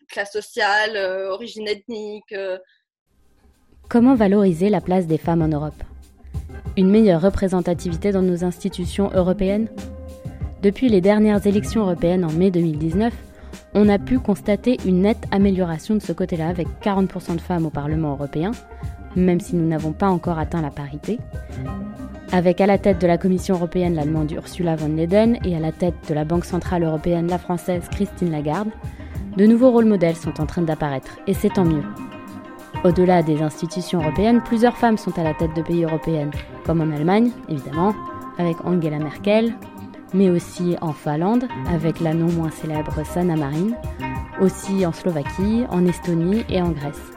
classe 0.09 0.33
sociale, 0.33 0.97
origine 1.29 1.67
ethnique. 1.67 2.33
Comment 3.89 4.15
valoriser 4.15 4.69
la 4.69 4.81
place 4.81 5.07
des 5.07 5.17
femmes 5.17 5.41
en 5.41 5.47
Europe? 5.47 5.81
Une 6.75 6.89
meilleure 6.89 7.21
représentativité 7.21 8.11
dans 8.11 8.21
nos 8.21 8.43
institutions 8.43 9.09
européennes? 9.13 9.69
Depuis 10.63 10.89
les 10.89 11.01
dernières 11.01 11.45
élections 11.45 11.81
européennes 11.81 12.25
en 12.25 12.31
mai 12.31 12.49
2019, 12.49 13.13
on 13.75 13.89
a 13.89 13.99
pu 13.99 14.17
constater 14.17 14.77
une 14.85 15.01
nette 15.01 15.23
amélioration 15.31 15.95
de 15.95 16.01
ce 16.01 16.13
côté-là, 16.13 16.47
avec 16.47 16.67
40% 16.83 17.35
de 17.35 17.41
femmes 17.41 17.67
au 17.67 17.69
Parlement 17.69 18.13
européen, 18.13 18.51
même 19.15 19.39
si 19.39 19.55
nous 19.55 19.67
n'avons 19.67 19.91
pas 19.91 20.09
encore 20.09 20.39
atteint 20.39 20.61
la 20.61 20.71
parité. 20.71 21.19
Avec 22.31 22.59
à 22.59 22.65
la 22.65 22.79
tête 22.79 22.99
de 22.99 23.07
la 23.07 23.19
Commission 23.19 23.55
européenne 23.55 23.93
l'allemande 23.93 24.31
Ursula 24.31 24.75
von 24.75 24.87
Leyden 24.87 25.37
et 25.45 25.55
à 25.55 25.59
la 25.59 25.71
tête 25.71 25.95
de 26.09 26.13
la 26.15 26.25
Banque 26.25 26.45
centrale 26.45 26.83
européenne 26.83 27.27
la 27.27 27.37
française 27.37 27.83
Christine 27.91 28.31
Lagarde, 28.31 28.69
de 29.37 29.45
nouveaux 29.45 29.69
rôles 29.69 29.85
modèles 29.85 30.15
sont 30.15 30.41
en 30.41 30.47
train 30.47 30.63
d'apparaître, 30.63 31.19
et 31.27 31.35
c'est 31.35 31.53
tant 31.53 31.65
mieux. 31.65 31.83
Au-delà 32.83 33.21
des 33.21 33.43
institutions 33.43 34.01
européennes, 34.01 34.41
plusieurs 34.43 34.75
femmes 34.75 34.97
sont 34.97 35.17
à 35.19 35.23
la 35.23 35.35
tête 35.35 35.55
de 35.55 35.61
pays 35.61 35.83
européennes, 35.83 36.31
comme 36.65 36.81
en 36.81 36.95
Allemagne, 36.95 37.29
évidemment, 37.47 37.93
avec 38.39 38.57
Angela 38.65 38.97
Merkel, 38.97 39.53
mais 40.17 40.31
aussi 40.31 40.75
en 40.81 40.93
Finlande 40.93 41.47
avec 41.67 41.99
la 41.99 42.13
non 42.13 42.31
moins 42.31 42.49
célèbre 42.49 43.05
Sanna 43.05 43.35
Marin, 43.35 43.69
aussi 44.41 44.85
en 44.85 44.91
Slovaquie, 44.91 45.63
en 45.69 45.85
Estonie 45.85 46.43
et 46.49 46.61
en 46.61 46.71
Grèce. 46.71 47.11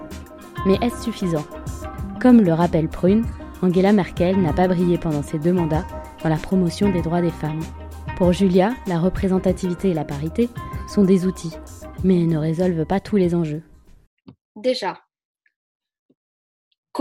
Mais 0.67 0.77
est-ce 0.83 1.05
suffisant? 1.05 1.45
Comme 2.21 2.43
le 2.43 2.53
rappelle 2.53 2.89
Prune, 2.89 3.25
Angela 3.63 3.93
Merkel 3.93 4.41
n'a 4.41 4.53
pas 4.53 4.69
brillé 4.69 4.99
pendant 4.99 5.23
ses 5.23 5.39
deux 5.39 5.55
mandats 5.55 5.87
dans 6.23 6.29
la 6.29 6.37
promotion 6.37 6.91
des 6.91 7.01
droits 7.01 7.23
des 7.23 7.31
femmes. 7.31 7.61
Pour 8.17 8.33
Julia, 8.33 8.75
la 8.87 8.99
représentativité 8.99 9.91
et 9.91 9.95
la 9.95 10.05
parité 10.05 10.51
sont 10.87 11.05
des 11.05 11.25
outils, 11.25 11.57
mais 12.05 12.27
ne 12.27 12.37
résolvent 12.37 12.85
pas 12.85 13.01
tous 13.01 13.17
les 13.17 13.35
enjeux. 13.35 13.63
Déjà, 14.57 14.99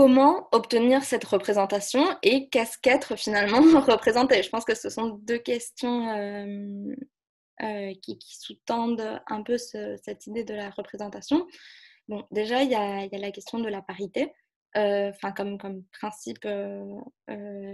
comment 0.00 0.48
obtenir 0.52 1.04
cette 1.04 1.24
représentation 1.24 2.16
et 2.22 2.48
qu'est-ce 2.48 2.78
qu'être 2.78 3.16
finalement 3.16 3.60
représenté 3.80 4.42
Je 4.42 4.48
pense 4.48 4.64
que 4.64 4.74
ce 4.74 4.88
sont 4.88 5.08
deux 5.08 5.36
questions 5.36 6.08
euh, 6.16 6.94
euh, 7.62 7.92
qui, 8.00 8.18
sous-tendent 8.26 9.20
un 9.26 9.42
peu 9.42 9.58
cette 9.58 10.26
idée 10.26 10.42
de 10.42 10.54
la 10.54 10.70
représentation. 10.70 11.46
Bon, 12.08 12.26
déjà, 12.30 12.62
il 12.62 12.70
y 12.70 12.74
a, 12.74 13.08
la 13.12 13.30
question 13.30 13.58
de 13.58 13.68
la 13.68 13.82
parité, 13.82 14.32
euh, 14.78 15.12
comme, 15.36 15.58
principe 15.92 16.48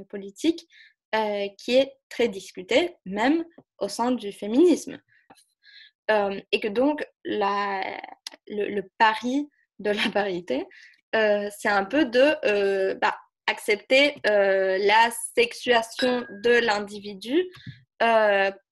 politique, 0.09 0.67
qui 1.59 1.77
est 1.77 1.93
très 2.09 2.27
discuté, 2.27 2.97
même 3.05 3.45
au 3.79 3.87
sein 3.87 4.11
du 4.11 4.33
féminisme. 4.33 4.99
et 6.11 6.61
que 6.61 6.69
donc, 6.69 7.07
le 7.25 8.81
pari 8.99 9.49
de 9.79 9.91
la 9.91 10.11
parité, 10.13 10.67
c'est 11.57 11.69
un 11.69 11.85
peu 11.85 12.05
de 12.05 12.35
euh, 12.45 12.95
bah, 12.95 13.17
accepter 13.47 14.17
euh, 14.27 14.79
la 14.79 15.11
sexuation 15.35 16.25
de 16.43 16.59
l'individu 16.59 17.45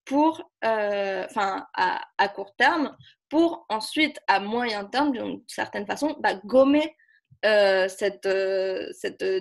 pour, 0.04 0.50
enfin, 0.62 1.66
à, 1.74 2.28
court 2.34 2.54
terme, 2.56 2.94
pour 3.30 3.64
ensuite, 3.68 4.18
à 4.28 4.40
moyen 4.40 4.84
terme, 4.84 5.12
d'une 5.12 5.42
certaine 5.46 5.86
façon, 5.86 6.16
bah, 6.20 6.34
gommer 6.44 6.94
cette 7.42 8.28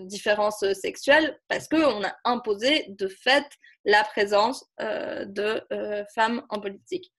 différence 0.04 0.64
sexuelle 0.74 1.38
parce 1.50 1.68
qu'on 1.68 2.04
a 2.04 2.16
imposé 2.24 2.86
de 2.90 3.08
fait 3.08 3.46
la 3.86 4.04
présence 4.04 4.66
de 4.80 5.62
femmes 6.16 6.46
en 6.50 6.62
politique. 6.62 7.12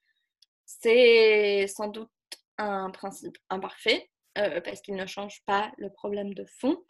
C'est 0.64 1.66
sans 1.68 1.88
doute 1.88 2.10
un 2.56 2.90
principe 2.90 3.36
imparfait 3.50 4.08
parce 4.34 4.80
qu'il 4.80 4.96
ne 4.96 5.06
change 5.06 5.42
pas 5.46 5.72
le 5.78 5.90
problème 5.90 6.34
de 6.34 6.44
fond. 6.44 6.82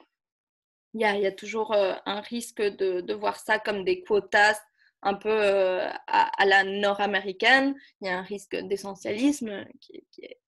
Il 0.94 1.00
y 1.00 1.26
a, 1.26 1.32
toujours 1.32 1.74
un 1.74 2.20
risque 2.20 2.62
de, 2.62 3.12
voir 3.14 3.38
ça 3.38 3.58
comme 3.58 3.84
des 3.84 4.02
quotas 4.04 4.60
un 5.02 5.14
peu 5.14 5.28
euh, 5.28 5.88
à, 6.06 6.46
la 6.46 6.64
nord-américaine. 6.64 7.74
Il 8.00 8.06
y 8.06 8.10
a 8.10 8.18
un 8.18 8.22
risque 8.22 8.56
d'essentialisme 8.56 9.66
qui, 9.80 10.04
est 10.22 10.38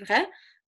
vrai. 0.00 0.28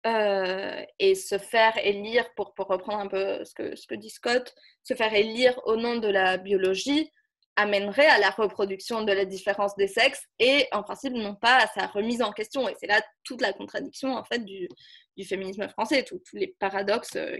Euh, 0.06 0.84
et 0.98 1.14
se 1.14 1.38
faire 1.38 1.78
élire, 1.78 2.32
pour, 2.34 2.54
reprendre 2.58 2.98
un 2.98 3.08
peu 3.08 3.42
ce 3.44 3.54
que 3.54 3.94
dit 3.94 4.10
Scott, 4.10 4.54
se 4.82 4.92
faire 4.92 5.14
élire 5.14 5.58
au 5.64 5.76
nom 5.76 5.96
de 5.96 6.08
la 6.08 6.36
biologie 6.36 7.10
amènerait 7.56 8.06
à 8.06 8.18
la 8.18 8.30
reproduction 8.30 9.02
de 9.02 9.12
la 9.12 9.24
différence 9.24 9.76
des 9.76 9.88
sexes 9.88 10.24
et 10.38 10.66
en 10.72 10.82
principe 10.82 11.12
non 11.12 11.34
pas 11.34 11.56
à 11.58 11.66
sa 11.68 11.86
remise 11.86 12.22
en 12.22 12.32
question. 12.32 12.68
Et 12.68 12.74
c'est 12.78 12.86
là 12.86 13.00
toute 13.22 13.40
la 13.40 13.52
contradiction 13.52 14.16
en 14.16 14.24
fait 14.24 14.44
du, 14.44 14.68
du 15.16 15.24
féminisme 15.24 15.68
français, 15.68 16.04
tous 16.04 16.20
les 16.32 16.48
paradoxes 16.58 17.16
euh, 17.16 17.38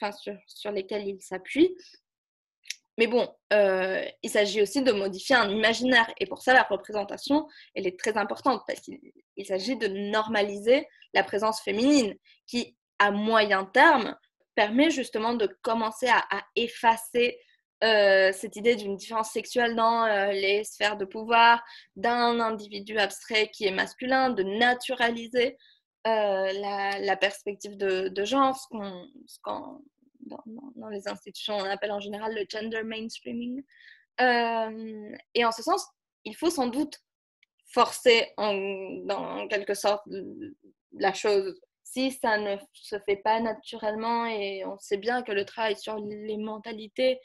enfin, 0.00 0.12
sur, 0.12 0.34
sur, 0.46 0.72
lesquels 0.72 1.06
il 1.06 1.20
s'appuie. 1.22 1.76
Mais 2.98 3.06
bon, 3.06 3.34
euh, 3.52 4.04
il 4.22 4.30
s'agit 4.30 4.60
aussi 4.60 4.82
de 4.82 4.92
modifier 4.92 5.36
un 5.36 5.48
imaginaire. 5.48 6.12
Et 6.18 6.26
pour 6.26 6.42
ça, 6.42 6.52
la 6.52 6.64
représentation, 6.64 7.48
elle 7.74 7.86
est 7.86 7.98
très 7.98 8.16
importante 8.18 8.62
parce 8.66 8.80
qu'il 8.80 9.46
s'agit 9.46 9.76
de 9.76 9.88
normaliser 9.88 10.86
la 11.14 11.22
présence 11.22 11.62
féminine 11.62 12.14
qui, 12.46 12.76
à 12.98 13.10
moyen 13.10 13.64
terme, 13.64 14.16
permet 14.54 14.90
justement 14.90 15.34
de 15.34 15.46
commencer 15.62 16.08
à, 16.08 16.44
effacer 16.56 17.38
euh, 17.82 18.32
cette 18.32 18.56
idée 18.56 18.76
d'une 18.76 18.96
différence 18.96 19.30
sexuelle 19.30 19.74
dans 19.74 20.04
euh, 20.04 20.32
les 20.32 20.64
sphères 20.64 20.96
de 20.96 21.04
pouvoir, 21.04 21.62
d'un 21.96 22.40
individu 22.40 22.98
abstrait 22.98 23.48
qui 23.48 23.66
est 23.66 23.72
masculin, 23.72 24.30
de 24.30 24.42
naturaliser 24.42 25.56
la, 26.04 27.16
perspective 27.16 27.76
de, 27.76 28.24
genre, 28.24 28.56
ce 28.56 29.38
qu'on 29.42 29.82
dans, 30.20 30.88
les 30.90 31.08
institutions, 31.08 31.56
on 31.56 31.64
appelle 31.64 31.92
en 31.92 32.00
général 32.00 32.34
le 32.34 32.44
gender 32.48 32.82
mainstreaming. 32.82 33.62
Euh, 34.20 35.12
et 35.34 35.44
en 35.44 35.52
ce 35.52 35.62
sens, 35.62 35.86
il 36.24 36.36
faut 36.36 36.50
sans 36.50 36.66
doute 36.66 36.98
forcer 37.72 38.32
en, 38.36 39.46
quelque 39.48 39.74
sorte 39.74 40.02
la 40.92 41.14
chose. 41.14 41.58
Si 41.84 42.12
ça 42.12 42.38
ne 42.38 42.56
se 42.72 42.98
fait 43.00 43.16
pas 43.16 43.40
naturellement 43.40 44.26
et 44.26 44.64
on 44.64 44.78
sait 44.78 44.96
bien 44.96 45.22
que 45.22 45.32
le 45.32 45.44
travail 45.44 45.76
sur 45.76 45.96
les 45.98 46.36
mentalités 46.36 47.18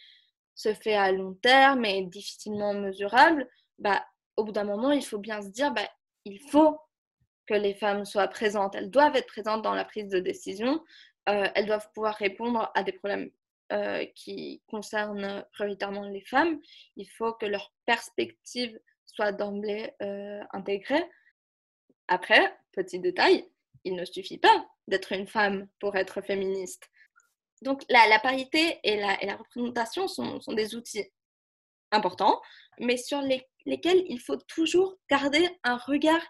se 0.55 0.73
fait 0.73 0.95
à 0.95 1.11
long 1.11 1.33
terme 1.35 1.85
et 1.85 2.03
difficilement 2.03 2.73
mesurable, 2.73 3.47
bah, 3.77 4.03
au 4.37 4.43
bout 4.43 4.51
d'un 4.51 4.63
moment, 4.63 4.91
il 4.91 5.05
faut 5.05 5.19
bien 5.19 5.41
se 5.41 5.49
dire, 5.49 5.71
bah, 5.71 5.87
il 6.23 6.39
faut 6.49 6.79
que 7.45 7.53
les 7.53 7.75
femmes 7.75 8.05
soient 8.05 8.27
présentes. 8.27 8.75
Elles 8.75 8.89
doivent 8.89 9.15
être 9.15 9.27
présentes 9.27 9.61
dans 9.61 9.75
la 9.75 9.85
prise 9.85 10.09
de 10.09 10.19
décision. 10.19 10.83
Euh, 11.29 11.47
elles 11.55 11.65
doivent 11.65 11.87
pouvoir 11.93 12.15
répondre 12.15 12.71
à 12.73 12.83
des 12.83 12.91
problèmes 12.91 13.29
euh, 13.71 14.05
qui 14.15 14.61
concernent 14.67 15.45
prioritairement 15.53 16.07
les 16.07 16.21
femmes. 16.21 16.59
Il 16.95 17.09
faut 17.09 17.33
que 17.33 17.45
leur 17.45 17.73
perspective 17.85 18.79
soit 19.05 19.31
d'emblée 19.31 19.91
euh, 20.01 20.41
intégrée. 20.51 21.03
Après, 22.07 22.55
petit 22.73 22.99
détail, 22.99 23.47
il 23.83 23.95
ne 23.95 24.05
suffit 24.05 24.37
pas 24.37 24.65
d'être 24.87 25.11
une 25.13 25.27
femme 25.27 25.67
pour 25.79 25.95
être 25.95 26.21
féministe. 26.21 26.89
Donc 27.61 27.83
la, 27.89 28.19
parité 28.19 28.79
et 28.83 28.97
la, 28.97 29.35
représentation 29.35 30.07
sont, 30.07 30.39
des 30.53 30.75
outils 30.75 31.05
importants, 31.91 32.41
mais 32.79 32.97
sur 32.97 33.21
lesquels 33.65 34.03
il 34.07 34.19
faut 34.19 34.37
toujours 34.37 34.95
garder 35.09 35.49
un 35.63 35.77
regard 35.77 36.21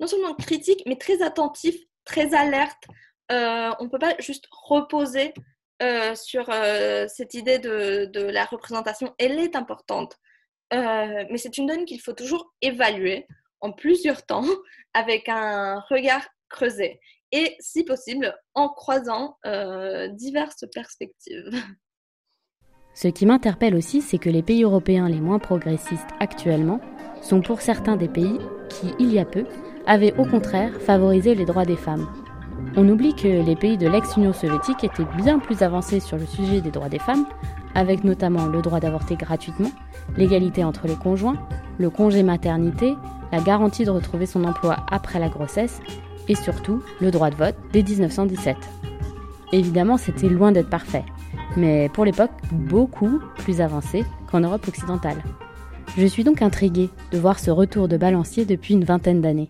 non 0.00 0.06
seulement 0.06 0.34
critique, 0.34 0.82
mais 0.86 0.96
très 0.96 1.22
attentif, 1.22 1.76
très 2.04 2.34
alerte, 2.34 2.84
euh, 3.32 3.72
on 3.80 3.84
ne 3.84 3.88
peut 3.88 3.98
pas 3.98 4.14
juste 4.18 4.46
reposer 4.50 5.34
euh, 5.82 6.14
sur 6.14 6.48
euh, 6.48 7.06
cette 7.08 7.34
idée 7.34 7.58
de, 7.58 8.10
la 8.14 8.44
représentation. 8.44 9.14
Elle 9.18 9.38
est 9.38 9.56
importante, 9.56 10.16
mais 10.72 11.38
c'est 11.38 11.58
une 11.58 11.66
donne 11.66 11.84
qu'il 11.84 12.00
faut 12.00 12.12
toujours 12.12 12.54
évaluer 12.60 13.26
en 13.60 13.72
plusieurs 13.72 14.24
temps 14.24 14.46
avec 14.94 15.28
un 15.28 15.80
regard 15.90 16.26
creusé 16.48 17.00
et, 17.36 17.54
si 17.60 17.84
possible, 17.84 18.34
en 18.54 18.68
croisant 18.68 19.36
diverses 20.12 20.64
perspectives. 20.72 21.50
Ce 22.94 23.08
qui 23.08 23.26
m'interpelle 23.26 23.74
aussi, 23.74 24.00
c'est 24.00 24.16
que 24.16 24.30
les 24.30 24.42
pays 24.42 24.64
européens 24.64 25.06
les 25.10 25.20
moins 25.20 25.38
progressistes 25.38 26.08
actuellement 26.18 26.80
sont 27.20 27.42
pour 27.42 27.60
certains 27.60 27.96
des 27.96 28.08
pays 28.08 28.38
qui, 28.70 28.94
il 28.98 29.12
y 29.12 29.18
a 29.18 29.26
peu, 29.26 29.44
avaient 29.86 30.16
au 30.16 30.24
contraire 30.24 30.80
favorisé 30.80 31.34
les 31.34 31.44
droits 31.44 31.66
des 31.66 31.76
femmes. 31.76 32.08
On 32.74 32.88
oublie 32.88 33.14
que 33.14 33.28
les 33.28 33.54
pays 33.54 33.76
de 33.76 33.86
l'ex-Union 33.86 34.32
soviétique 34.32 34.82
étaient 34.82 35.04
bien 35.18 35.38
plus 35.38 35.62
avancés 35.62 36.00
sur 36.00 36.16
le 36.16 36.24
sujet 36.24 36.62
des 36.62 36.70
droits 36.70 36.88
des 36.88 36.98
femmes, 36.98 37.26
avec 37.74 38.02
notamment 38.02 38.46
le 38.46 38.62
droit 38.62 38.80
d'avorter 38.80 39.16
gratuitement, 39.16 39.70
l'égalité 40.16 40.64
entre 40.64 40.86
les 40.86 40.96
conjoints, 40.96 41.36
le 41.78 41.90
congé 41.90 42.22
maternité, 42.22 42.94
la 43.30 43.42
garantie 43.42 43.84
de 43.84 43.90
retrouver 43.90 44.24
son 44.24 44.44
emploi 44.44 44.76
après 44.90 45.18
la 45.18 45.28
grossesse 45.28 45.80
et 46.28 46.34
surtout 46.34 46.82
le 47.00 47.10
droit 47.10 47.30
de 47.30 47.36
vote 47.36 47.56
dès 47.72 47.82
1917. 47.82 48.56
Évidemment, 49.52 49.96
c'était 49.96 50.28
loin 50.28 50.52
d'être 50.52 50.70
parfait, 50.70 51.04
mais 51.56 51.88
pour 51.88 52.04
l'époque, 52.04 52.32
beaucoup 52.52 53.20
plus 53.38 53.60
avancé 53.60 54.04
qu'en 54.30 54.40
Europe 54.40 54.66
occidentale. 54.66 55.22
Je 55.96 56.06
suis 56.06 56.24
donc 56.24 56.42
intriguée 56.42 56.90
de 57.12 57.18
voir 57.18 57.38
ce 57.38 57.50
retour 57.50 57.88
de 57.88 57.96
balancier 57.96 58.44
depuis 58.44 58.74
une 58.74 58.84
vingtaine 58.84 59.20
d'années. 59.20 59.48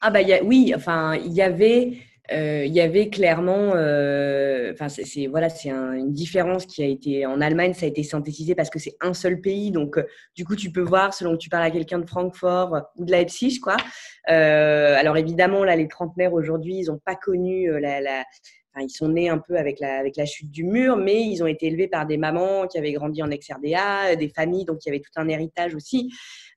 Ah 0.00 0.10
bah 0.10 0.20
oui, 0.44 0.72
enfin 0.76 1.16
il 1.16 1.32
y 1.32 1.42
avait 1.42 1.94
euh, 2.30 2.64
il 2.66 2.72
y 2.72 2.80
avait 2.80 3.08
clairement, 3.08 3.72
euh, 3.74 4.72
enfin 4.72 4.88
c'est 4.88 5.26
voilà, 5.26 5.48
c'est 5.48 5.70
une 5.70 6.12
différence 6.12 6.66
qui 6.66 6.82
a 6.82 6.86
été 6.86 7.24
en 7.24 7.40
Allemagne, 7.40 7.72
ça 7.72 7.86
a 7.86 7.88
été 7.88 8.02
synthétisé 8.02 8.54
parce 8.54 8.68
que 8.68 8.78
c'est 8.78 8.96
un 9.00 9.14
seul 9.14 9.40
pays, 9.40 9.70
donc 9.70 9.96
euh, 9.96 10.04
du 10.34 10.44
coup 10.44 10.54
tu 10.54 10.70
peux 10.70 10.82
voir 10.82 11.14
selon 11.14 11.32
que 11.32 11.38
tu 11.38 11.48
parles 11.48 11.64
à 11.64 11.70
quelqu'un 11.70 11.98
de 11.98 12.06
Francfort 12.06 12.76
ou 12.96 13.04
de 13.04 13.10
Leipzig, 13.10 13.60
quoi. 13.60 13.76
alors 14.26 15.16
évidemment 15.16 15.64
là, 15.64 15.74
les 15.76 15.88
trentenaires 15.88 16.34
aujourd'hui, 16.34 16.76
ils 16.80 16.86
n'ont 16.86 17.00
pas 17.04 17.14
connu 17.14 17.70
la, 17.80 18.00
la 18.00 18.24
Enfin, 18.74 18.84
ils 18.84 18.90
sont 18.90 19.08
nés 19.08 19.30
un 19.30 19.38
peu 19.38 19.56
avec 19.56 19.80
la, 19.80 19.98
avec 19.98 20.16
la 20.16 20.26
chute 20.26 20.50
du 20.50 20.62
mur, 20.62 20.96
mais 20.96 21.22
ils 21.22 21.42
ont 21.42 21.46
été 21.46 21.66
élevés 21.66 21.88
par 21.88 22.06
des 22.06 22.18
mamans 22.18 22.66
qui 22.66 22.76
avaient 22.76 22.92
grandi 22.92 23.22
en 23.22 23.30
ex-RDA, 23.30 24.16
des 24.16 24.28
familles, 24.28 24.66
donc 24.66 24.84
il 24.84 24.88
y 24.88 24.92
avait 24.92 25.00
tout 25.00 25.10
un 25.16 25.26
héritage 25.28 25.74
aussi. 25.74 26.10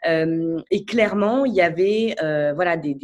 Euh, 0.08 0.60
et 0.72 0.86
clairement, 0.86 1.46
il 1.46 1.54
y 1.54 1.62
avait 1.62 2.16
euh, 2.24 2.54
voilà, 2.54 2.78
des, 2.78 2.96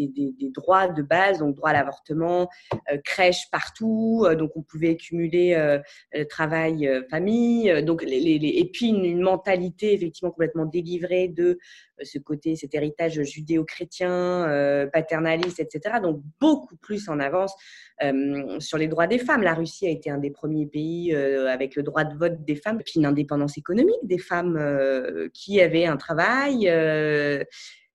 droits 0.53 0.87
de 0.87 1.01
base, 1.01 1.39
donc 1.39 1.55
droit 1.55 1.69
à 1.69 1.73
l'avortement, 1.73 2.49
euh, 2.91 2.97
crèche 3.03 3.49
partout, 3.51 4.25
donc 4.37 4.51
on 4.55 4.61
pouvait 4.61 4.95
cumuler 4.95 5.77
travail, 6.29 6.89
famille, 7.09 7.83
donc 7.83 8.03
et 8.03 8.69
puis 8.71 8.87
une, 8.87 9.21
mentalité 9.21 9.93
effectivement 9.93 10.31
complètement 10.31 10.65
délivrée 10.65 11.27
de 11.27 11.57
ce 12.01 12.19
côté, 12.19 12.55
cet 12.55 12.75
héritage 12.75 13.21
judéo-chrétien, 13.21 14.87
paternaliste, 14.93 15.59
etc. 15.59 15.95
Donc 16.01 16.21
beaucoup 16.39 16.77
plus 16.77 17.09
en 17.09 17.19
avance 17.19 17.53
sur 18.59 18.77
les 18.77 18.87
droits 18.87 19.07
des 19.07 19.17
femmes. 19.17 19.41
La 19.41 19.53
Russie 19.53 19.87
a 19.87 19.89
été 19.89 20.09
un 20.09 20.19
des 20.19 20.29
premiers 20.29 20.67
pays 20.67 21.13
avec 21.15 21.75
le 21.75 21.83
droit 21.83 22.03
de 22.03 22.15
vote 22.15 22.43
des 22.45 22.55
femmes, 22.55 22.79
puis 22.83 22.93
une 22.97 23.05
indépendance 23.05 23.57
économique 23.57 23.99
des 24.03 24.19
femmes 24.19 24.59
qui 25.33 25.59
avaient 25.59 25.85
un 25.85 25.97
travail. 25.97 26.69
Euh, 26.87 27.43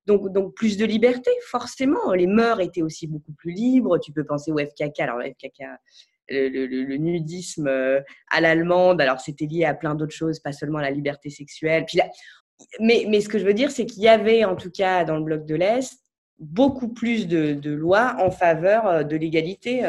donc, 0.07 0.33
donc, 0.33 0.55
plus 0.55 0.77
de 0.77 0.85
liberté, 0.85 1.31
forcément. 1.49 2.13
Les 2.13 2.27
mœurs 2.27 2.61
étaient 2.61 2.83
aussi 2.83 3.07
beaucoup 3.07 3.33
plus 3.33 3.53
libres. 3.53 3.99
Tu 3.99 4.13
peux 4.13 4.25
penser 4.25 4.51
au 4.51 4.59
FKK. 4.59 5.01
Alors, 5.01 5.19
le 5.19 6.57
le, 6.67 6.97
nudisme 6.97 7.67
euh, 7.67 8.01
à 8.31 8.41
l'allemande, 8.41 9.01
alors 9.01 9.21
c'était 9.21 9.47
lié 9.47 9.65
à 9.65 9.75
plein 9.75 9.95
d'autres 9.95 10.15
choses, 10.15 10.41
pas 10.41 10.53
seulement 10.53 10.79
à 10.79 10.83
la 10.83 10.91
liberté 10.91 11.31
sexuelle. 11.31 11.85
Mais, 12.81 13.05
mais 13.09 13.21
ce 13.21 13.29
que 13.29 13.39
je 13.39 13.45
veux 13.45 13.55
dire, 13.55 13.71
c'est 13.71 13.87
qu'il 13.87 14.03
y 14.03 14.09
avait, 14.09 14.45
en 14.45 14.57
tout 14.57 14.71
cas 14.71 15.05
dans 15.05 15.17
le 15.17 15.25
bloc 15.25 15.45
de 15.45 15.55
l'Est, 15.55 15.99
beaucoup 16.39 16.89
plus 16.89 17.29
de, 17.29 17.71
lois 17.71 18.17
en 18.19 18.31
faveur 18.31 18.87
euh, 18.87 19.03
de 19.03 19.17
l'égalité 19.17 19.85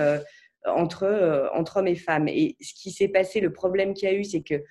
entre, 0.65 1.49
entre 1.53 1.77
hommes 1.77 1.87
et 1.87 1.95
femmes. 1.95 2.27
Et 2.27 2.55
ce 2.61 2.73
qui 2.73 2.91
s'est 2.91 3.07
passé, 3.07 3.39
le 3.39 3.53
problème 3.53 3.93
qu'il 3.93 4.09
y 4.09 4.11
a 4.11 4.15
eu, 4.15 4.23
c'est 4.23 4.43
que 4.43 4.63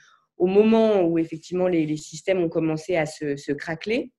au 0.42 0.47
moment 0.47 1.03
où 1.03 1.18
effectivement 1.18 1.68
les, 1.68 1.97
systèmes 1.97 2.42
ont 2.42 2.49
commencé 2.49 2.97
à 2.97 3.07
se, 3.07 3.37
se 3.37 3.53
craqueler, 3.53 4.11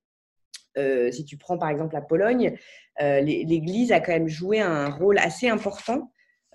euh, 0.77 1.11
si 1.11 1.25
tu 1.25 1.37
prends 1.37 1.57
par 1.57 1.69
exemple 1.69 1.93
la 1.93 2.01
Pologne, 2.01 2.57
euh, 3.01 3.21
l'Église 3.21 3.91
a 3.91 3.99
quand 3.99 4.11
même 4.11 4.27
joué 4.27 4.59
un 4.59 4.89
rôle 4.89 5.17
assez 5.17 5.47
important 5.47 6.11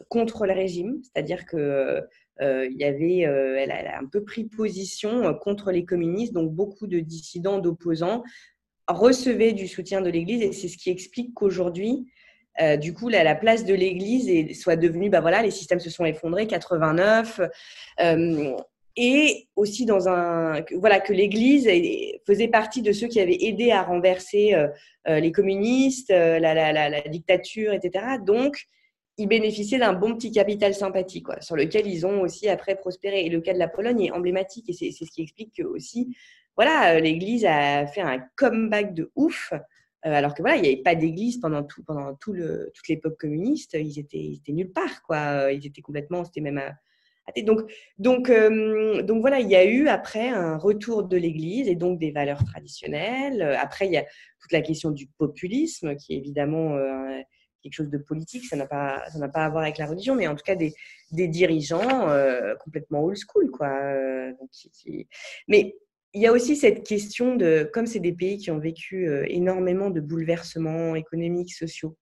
contre 0.09 0.47
le 0.47 0.53
régime, 0.53 1.01
c'est-à-dire 1.03 1.47
que 1.47 2.03
euh, 2.41 2.69
il 2.71 2.77
y 2.79 2.85
avait, 2.85 3.19
elle 3.19 3.71
a 3.71 3.99
un 3.99 4.07
peu 4.07 4.23
pris 4.23 4.45
position 4.45 5.35
contre 5.35 5.73
les 5.73 5.85
communistes, 5.85 6.33
donc 6.33 6.53
beaucoup 6.53 6.87
de 6.87 7.01
dissidents, 7.01 7.59
d'opposants 7.59 8.23
recevaient 8.87 9.53
du 9.53 9.67
soutien 9.67 10.01
de 10.01 10.09
l'Église, 10.09 10.43
et 10.43 10.53
c'est 10.53 10.69
ce 10.69 10.79
qui 10.79 10.91
explique 10.91 11.35
qu'aujourd'hui, 11.35 12.07
du 12.81 12.93
coup, 12.93 13.09
la, 13.09 13.23
la 13.23 13.35
place 13.35 13.65
de 13.65 13.75
l'Église 13.75 14.59
soit 14.61 14.77
devenue, 14.77 15.11
bah 15.11 15.21
voilà, 15.21 15.43
les 15.43 15.51
systèmes 15.51 15.79
se 15.79 15.91
sont 15.91 16.05
effondrés, 16.05 16.47
89 16.47 17.41
et 19.01 19.49
aussi 19.55 19.87
dans 19.87 20.09
un 20.09 20.65
voilà 20.75 20.99
que 20.99 21.13
l'Église 21.13 21.69
faisait 22.27 22.49
partie 22.49 22.83
de 22.83 22.91
ceux 22.91 23.07
qui 23.07 23.21
avaient 23.21 23.39
aidé 23.41 23.71
à 23.71 23.85
renverser 23.85 24.55
euh, 24.55 24.67
euh, 25.09 25.21
les 25.21 25.31
communistes, 25.31 26.11
euh, 26.11 26.41
la, 26.41 27.01
dictature, 27.03 27.73
etc. 27.73 28.17
Donc 28.27 28.57
ils 29.17 29.29
bénéficiaient 29.29 29.79
d'un 29.79 29.93
bon 29.93 30.15
petit 30.17 30.33
capital 30.33 30.75
sympathique, 30.75 31.27
quoi, 31.27 31.41
sur 31.41 31.55
lequel 31.55 31.87
ils 31.87 32.07
ont 32.07 32.21
aussi 32.23 32.49
après 32.49 32.75
prospéré. 32.75 33.25
Et 33.25 33.29
le 33.29 33.41
cas 33.41 33.53
de 33.55 33.59
la 33.61 33.69
Pologne 33.69 34.03
est 34.03 34.11
emblématique 34.11 34.69
et 34.69 34.73
c'est 34.73 34.91
ce 34.91 35.11
qui 35.11 35.23
explique 35.23 35.55
que 35.57 35.63
aussi 35.63 36.17
voilà 36.57 36.99
l'Église 36.99 37.45
a 37.45 37.87
fait 37.87 38.01
un 38.01 38.19
comeback 38.35 38.95
de 38.95 39.13
ouf. 39.15 39.53
alors 40.03 40.35
que 40.35 40.43
voilà, 40.43 40.57
il 40.57 40.63
n'y 40.63 40.69
avait 40.69 40.83
pas 40.83 40.97
d'église 40.97 41.39
pendant 41.39 41.63
tout, 41.63 41.85
pendant 41.85 42.17
tout 42.17 42.33
le, 42.33 42.73
toute 42.75 42.89
l'époque 42.89 43.17
communiste. 43.17 43.75
Ils 43.75 44.01
étaient, 44.01 44.19
ils 44.19 44.37
étaient 44.39 44.53
nulle 44.53 44.73
part, 44.73 45.03
quoi. 45.03 45.53
Ils 45.53 45.65
étaient 45.65 45.83
complètement, 45.83 46.25
c'était 46.25 46.41
même 46.41 46.61
donc, 47.43 47.61
donc, 47.99 48.31
euh, 48.31 49.03
donc 49.03 49.21
voilà, 49.21 49.41
il 49.41 49.49
y 49.49 49.57
a 49.57 49.65
eu 49.65 49.89
après 49.89 50.29
un 50.29 50.57
retour 50.57 51.05
de 51.05 51.17
l'Église 51.17 51.69
et 51.69 51.75
donc 51.75 51.99
des 51.99 52.11
valeurs 52.11 52.45
traditionnelles. 52.45 53.43
Après, 53.61 53.87
il 53.87 53.93
y 53.93 53.97
a 53.97 54.05
toute 54.41 54.53
la 54.53 54.63
question 54.63 54.91
du 54.91 55.07
populisme 55.19 55.97
qui 55.97 56.15
est 56.15 56.19
évidemment 56.19 56.77
euh, 56.77 57.21
quelque 57.63 57.75
chose 57.75 57.91
de 57.91 57.99
politique. 57.99 58.45
Ça 58.45 58.57
n'a 58.57 58.67
pas, 58.67 59.03
pas 59.33 59.45
à 59.45 59.51
voir 59.51 59.63
avec 59.63 59.79
la 59.79 59.87
religion, 59.87 60.15
mais 60.15 60.27
en 60.27 60.35
tout 60.35 60.45
cas 60.45 60.55
des, 60.55 60.73
des 61.13 61.29
dirigeants 61.29 62.09
euh, 62.09 62.55
complètement 62.57 63.05
old 63.05 63.17
school, 63.17 63.51
quoi. 63.51 63.71
Mais 65.49 65.75
il 66.15 66.23
y 66.23 66.27
a 66.27 66.33
aussi 66.33 66.57
cette 66.57 66.87
question 66.87 67.37
de, 67.37 67.69
comme 67.73 67.87
c'est 67.87 68.01
des 68.01 68.15
pays 68.15 68.39
qui 68.39 68.51
ont 68.51 68.59
vécu 68.59 69.09
énormément 69.29 69.91
de 69.91 70.01
bouleversements 70.01 70.97
économiques, 70.97 71.53
sociaux, 71.53 71.97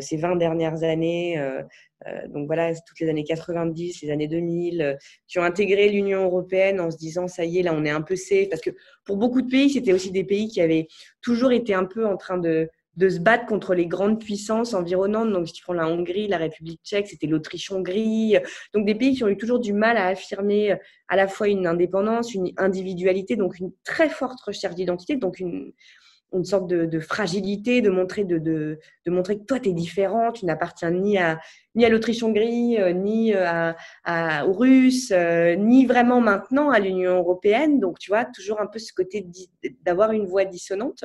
ces 0.00 0.16
20 0.16 0.36
dernières 0.36 0.82
années, 0.82 1.38
euh, 1.38 1.62
euh, 2.06 2.28
donc 2.28 2.46
voilà, 2.46 2.74
toutes 2.74 3.00
les 3.00 3.08
années 3.08 3.24
90, 3.24 4.02
les 4.02 4.10
années 4.10 4.28
2000, 4.28 4.98
qui 5.28 5.38
ont 5.38 5.42
intégré 5.42 5.88
l'Union 5.88 6.24
européenne 6.24 6.80
en 6.80 6.90
se 6.90 6.96
disant 6.96 7.28
ça 7.28 7.44
y 7.44 7.58
est, 7.58 7.62
là 7.62 7.72
on 7.74 7.84
est 7.84 7.90
un 7.90 8.02
peu 8.02 8.16
safe. 8.16 8.48
Parce 8.48 8.62
que 8.62 8.70
pour 9.04 9.16
beaucoup 9.16 9.42
de 9.42 9.48
pays, 9.48 9.70
c'était 9.70 9.92
aussi 9.92 10.10
des 10.10 10.24
pays 10.24 10.48
qui 10.48 10.60
avaient 10.60 10.88
toujours 11.22 11.52
été 11.52 11.74
un 11.74 11.84
peu 11.84 12.06
en 12.06 12.16
train 12.16 12.38
de, 12.38 12.68
de 12.96 13.08
se 13.08 13.18
battre 13.18 13.46
contre 13.46 13.74
les 13.74 13.86
grandes 13.86 14.20
puissances 14.20 14.74
environnantes. 14.74 15.32
Donc, 15.32 15.46
si 15.46 15.54
tu 15.54 15.62
prends 15.62 15.74
la 15.74 15.88
Hongrie, 15.88 16.28
la 16.28 16.38
République 16.38 16.80
tchèque, 16.82 17.06
c'était 17.06 17.26
l'Autriche-Hongrie. 17.26 18.38
Donc, 18.74 18.86
des 18.86 18.94
pays 18.94 19.14
qui 19.14 19.24
ont 19.24 19.28
eu 19.28 19.36
toujours 19.36 19.60
du 19.60 19.72
mal 19.72 19.96
à 19.96 20.06
affirmer 20.06 20.76
à 21.08 21.16
la 21.16 21.28
fois 21.28 21.48
une 21.48 21.66
indépendance, 21.66 22.34
une 22.34 22.52
individualité, 22.56 23.36
donc 23.36 23.58
une 23.58 23.70
très 23.84 24.08
forte 24.08 24.40
recherche 24.40 24.74
d'identité, 24.74 25.16
donc 25.16 25.40
une, 25.40 25.72
une 26.36 26.44
sorte 26.44 26.68
de, 26.68 27.00
fragilité, 27.00 27.80
de 27.80 27.90
montrer, 27.90 28.26
que 28.26 29.44
toi, 29.44 29.60
tu 29.60 29.70
es 29.70 29.72
différent, 29.72 30.32
tu 30.32 30.46
n'appartiens 30.46 30.90
ni 30.90 31.18
à, 31.18 31.38
ni 31.74 31.84
à 31.84 31.88
l'Autriche-Hongrie, 31.88 32.78
euh, 32.78 32.92
ni 32.92 33.34
euh, 33.34 33.72
à, 34.04 34.46
aux 34.46 34.52
Russes, 34.52 35.12
euh, 35.12 35.56
ni 35.56 35.86
vraiment 35.86 36.20
maintenant 36.20 36.70
à 36.70 36.78
l'Union 36.78 37.16
européenne. 37.16 37.80
Donc, 37.80 37.98
tu 37.98 38.10
vois, 38.10 38.24
toujours 38.24 38.60
un 38.60 38.66
peu 38.66 38.78
ce 38.78 38.92
côté 38.92 39.26
d'avoir 39.84 40.12
une 40.12 40.26
voix 40.26 40.44
dissonante. 40.44 41.04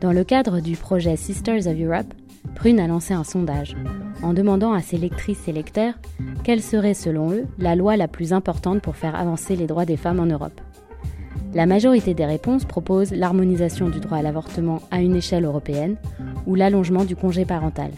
Dans 0.00 0.12
le 0.12 0.24
cadre 0.24 0.60
du 0.60 0.76
projet 0.76 1.16
Sisters 1.16 1.66
of 1.66 1.80
Europe, 1.80 2.12
Prune 2.56 2.80
a 2.80 2.88
lancé 2.88 3.14
un 3.14 3.24
sondage 3.24 3.76
en 4.22 4.34
demandant 4.34 4.72
à 4.72 4.80
ses 4.80 4.98
lectrices 4.98 5.46
et 5.48 5.52
lecteurs 5.52 5.94
quelle 6.44 6.62
serait, 6.62 6.94
selon 6.94 7.30
eux, 7.30 7.46
la 7.58 7.76
loi 7.76 7.96
la 7.96 8.08
plus 8.08 8.32
importante 8.32 8.82
pour 8.82 8.96
faire 8.96 9.14
avancer 9.14 9.54
les 9.54 9.66
droits 9.66 9.84
des 9.84 9.96
femmes 9.96 10.20
en 10.20 10.26
Europe. 10.26 10.60
La 11.54 11.66
majorité 11.66 12.14
des 12.14 12.24
réponses 12.24 12.64
proposent 12.64 13.12
l'harmonisation 13.12 13.90
du 13.90 14.00
droit 14.00 14.18
à 14.18 14.22
l'avortement 14.22 14.80
à 14.90 15.02
une 15.02 15.16
échelle 15.16 15.44
européenne 15.44 15.96
ou 16.46 16.54
l'allongement 16.54 17.04
du 17.04 17.14
congé 17.14 17.44
parental. 17.44 17.90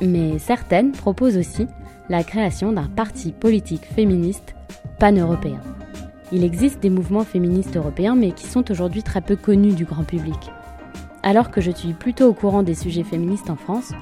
Mais 0.00 0.38
certaines 0.38 0.90
proposent 0.90 1.36
aussi 1.36 1.66
la 2.08 2.24
création 2.24 2.72
d'un 2.72 2.88
parti 2.88 3.32
politique 3.32 3.84
féministe 3.84 4.54
pan-européen. 4.98 5.60
Il 6.32 6.42
existe 6.42 6.80
des 6.80 6.90
mouvements 6.90 7.24
féministes 7.24 7.76
européens 7.76 8.16
mais 8.16 8.32
qui 8.32 8.46
sont 8.46 8.68
aujourd'hui 8.70 9.04
très 9.04 9.20
peu 9.20 9.36
connus 9.36 9.74
du 9.74 9.84
grand 9.84 10.04
public. 10.04 10.50
Alors 11.22 11.50
que 11.50 11.60
je 11.60 11.70
suis 11.70 11.92
plutôt 11.92 12.28
au 12.28 12.34
courant 12.34 12.64
des 12.64 12.74
sujets 12.74 13.04
féministes 13.04 13.50
en 13.50 13.56
France, 13.56 13.92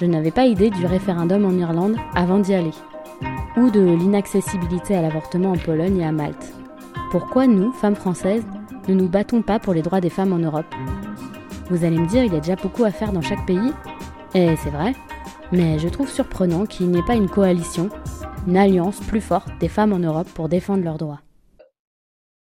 je 0.00 0.06
n'avais 0.06 0.30
pas 0.30 0.46
idée 0.46 0.70
du 0.70 0.86
référendum 0.86 1.44
en 1.44 1.52
Irlande 1.52 1.96
avant 2.14 2.38
d'y 2.38 2.54
aller, 2.54 2.70
ou 3.56 3.70
de 3.70 3.80
l'inaccessibilité 3.80 4.96
à 4.96 5.02
l'avortement 5.02 5.52
en 5.52 5.56
Pologne 5.56 5.98
et 5.98 6.04
à 6.04 6.12
Malte. 6.12 6.63
Pourquoi 7.10 7.46
nous, 7.46 7.72
femmes 7.72 7.96
françaises, 7.96 8.44
ne 8.88 8.94
nous 8.94 9.08
battons 9.08 9.42
pas 9.42 9.58
pour 9.58 9.74
les 9.74 9.82
droits 9.82 10.00
des 10.00 10.10
femmes 10.10 10.32
en 10.32 10.38
Europe? 10.38 10.66
Vous 11.70 11.84
allez 11.84 11.98
me 11.98 12.06
dire, 12.06 12.24
il 12.24 12.32
y 12.32 12.36
a 12.36 12.40
déjà 12.40 12.56
beaucoup 12.56 12.84
à 12.84 12.90
faire 12.90 13.12
dans 13.12 13.22
chaque 13.22 13.46
pays, 13.46 13.72
et 14.34 14.56
c'est 14.56 14.70
vrai, 14.70 14.94
mais 15.52 15.78
je 15.78 15.88
trouve 15.88 16.10
surprenant 16.10 16.66
qu'il 16.66 16.88
n'y 16.88 16.98
ait 16.98 17.06
pas 17.06 17.14
une 17.14 17.30
coalition, 17.30 17.88
une 18.46 18.56
alliance 18.56 19.00
plus 19.00 19.20
forte 19.20 19.48
des 19.58 19.68
femmes 19.68 19.92
en 19.92 19.98
Europe 19.98 20.28
pour 20.34 20.48
défendre 20.48 20.84
leurs 20.84 20.98
droits. 20.98 21.20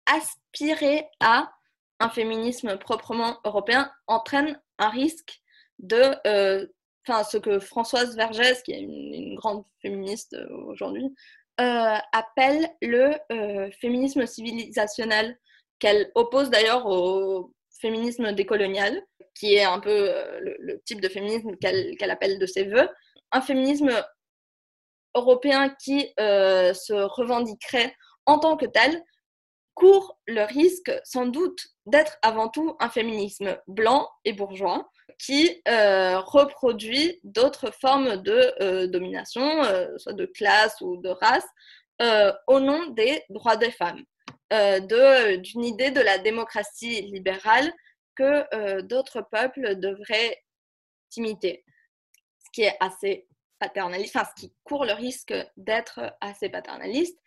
Aspirer 0.07 1.05
à 1.19 1.51
un 1.99 2.09
féminisme 2.09 2.77
proprement 2.77 3.37
européen 3.45 3.91
entraîne 4.07 4.59
un 4.79 4.89
risque 4.89 5.41
de 5.79 6.15
euh, 6.27 6.65
enfin 7.07 7.23
ce 7.23 7.37
que 7.37 7.59
Françoise 7.59 8.15
Vergès, 8.15 8.61
qui 8.63 8.71
est 8.71 8.81
une 8.81 9.35
grande 9.35 9.63
féministe 9.81 10.33
euh, 10.33 10.47
aujourd'hui, 10.65 11.13
euh, 11.61 11.97
appelle 12.11 12.67
le 12.81 13.13
euh, 13.31 13.71
féminisme 13.79 14.25
civilisationnel, 14.25 15.37
qu'elle 15.79 16.11
oppose 16.15 16.49
d'ailleurs 16.49 16.85
au 16.85 17.53
féminisme 17.79 18.33
décolonial, 18.33 19.01
qui 19.33 19.55
est 19.55 19.63
un 19.63 19.79
peu 19.79 20.09
euh, 20.09 20.39
le, 20.41 20.81
type 20.85 20.99
de 20.99 21.07
féminisme 21.07 21.55
qu'elle 21.57 22.11
appelle 22.11 22.39
de 22.39 22.45
ses 22.45 22.65
voeux. 22.65 22.89
Un 23.31 23.41
féminisme 23.41 23.91
européen 25.15 25.69
qui 25.69 26.13
se 26.17 26.93
revendiquerait 26.93 27.95
en 28.25 28.37
tant 28.37 28.57
que 28.57 28.65
tel 28.65 29.01
court 29.75 30.17
le 30.25 30.43
risque 30.43 30.91
sans 31.03 31.27
doute 31.27 31.67
d'être 31.85 32.17
avant 32.21 32.49
tout 32.49 32.75
un 32.79 32.89
féminisme 32.89 33.57
blanc 33.67 34.09
et 34.23 34.33
bourgeois, 34.33 34.89
qui 35.19 35.61
euh, 35.67 36.19
reproduit 36.19 37.19
d'autres 37.23 37.71
formes 37.71 38.17
de 38.17 38.53
euh, 38.61 38.87
domination, 38.87 39.63
euh, 39.63 39.97
soit 39.97 40.13
de 40.13 40.25
classe 40.25 40.81
ou 40.81 40.97
de 40.97 41.09
race, 41.09 41.47
au 42.47 42.59
nom 42.59 42.87
des 42.87 43.23
droits 43.29 43.55
des 43.55 43.71
femmes, 43.71 44.03
d'une 44.51 45.63
idée 45.63 45.91
de 45.91 46.01
la 46.01 46.17
démocratie 46.17 47.03
libérale 47.03 47.71
que 48.15 48.81
d'autres 48.81 49.21
peuples 49.21 49.79
devraient 49.79 50.43
imiter, 51.15 51.63
ce 52.43 52.51
qui 52.51 52.63
est 52.63 52.75
assez 52.81 53.29
paternaliste, 53.59 54.13
enfin 54.13 54.27
ce 54.35 54.41
qui 54.41 54.53
court 54.65 54.83
le 54.83 54.91
risque 54.91 55.33
d'être 55.55 56.01
assez 56.19 56.49
paternaliste, 56.49 57.17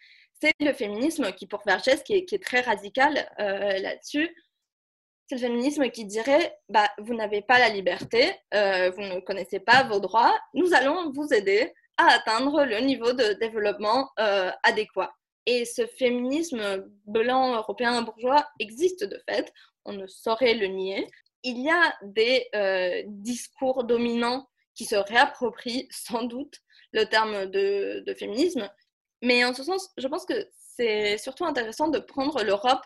c'est 0.41 0.55
le 0.61 0.73
féminisme 0.73 1.33
qui, 1.33 1.47
pour 1.47 1.63
Vergès, 1.67 2.03
qui 2.03 2.15
est, 2.15 2.43
très 2.43 2.61
radical 2.61 3.29
là-dessus, 3.39 4.35
c'est 5.29 5.35
le 5.35 5.41
féminisme 5.43 5.91
qui 5.91 6.07
dirait 6.07 6.59
bah, 6.71 6.89
vous 6.99 7.15
n'avez 7.15 7.43
pas 7.43 7.59
la 7.59 7.69
liberté, 7.69 8.33
euh, 8.55 8.91
vous 8.91 9.03
ne 9.03 9.21
connaissez 9.21 9.61
pas 9.61 9.85
vos 9.85 10.01
droits, 10.01 10.35
nous 10.55 10.73
allons 10.73 11.13
vous 11.13 11.35
aider 11.35 11.75
à 11.99 12.15
atteindre 12.15 12.65
le 12.65 12.79
niveau 12.79 13.13
de 13.13 13.35
développement 13.35 14.11
euh, 14.19 14.51
adéquat. 14.63 15.13
Et 15.45 15.67
ce 15.67 15.87
féminisme 15.87 16.87
blanc 17.07 17.57
européen 17.57 18.01
bourgeois 18.03 18.47
existe 18.59 19.05
de 19.05 19.21
fait, 19.29 19.53
on 19.85 19.93
ne 19.93 20.07
saurait 20.07 20.55
le 20.55 20.67
nier. 20.69 21.07
Il 21.43 21.59
y 21.59 21.71
a 21.71 21.95
des 22.03 22.47
euh, 22.55 23.03
discours 23.07 23.85
dominants 23.85 24.49
qui 24.75 24.87
se 24.87 24.97
réapproprient 24.97 25.89
sans 25.91 26.23
doute 26.23 26.55
le 26.93 27.05
terme 27.05 27.47
de 27.47 28.15
féminisme, 28.19 28.71
mais 29.23 29.45
en 29.45 29.55
ce 29.55 29.63
sens, 29.63 29.91
je 29.97 30.07
pense 30.09 30.25
que 30.25 30.49
c'est 30.77 31.19
surtout 31.19 31.45
intéressant 31.45 31.89
de 31.89 31.99
prendre 31.99 32.43
l'Europe 32.43 32.83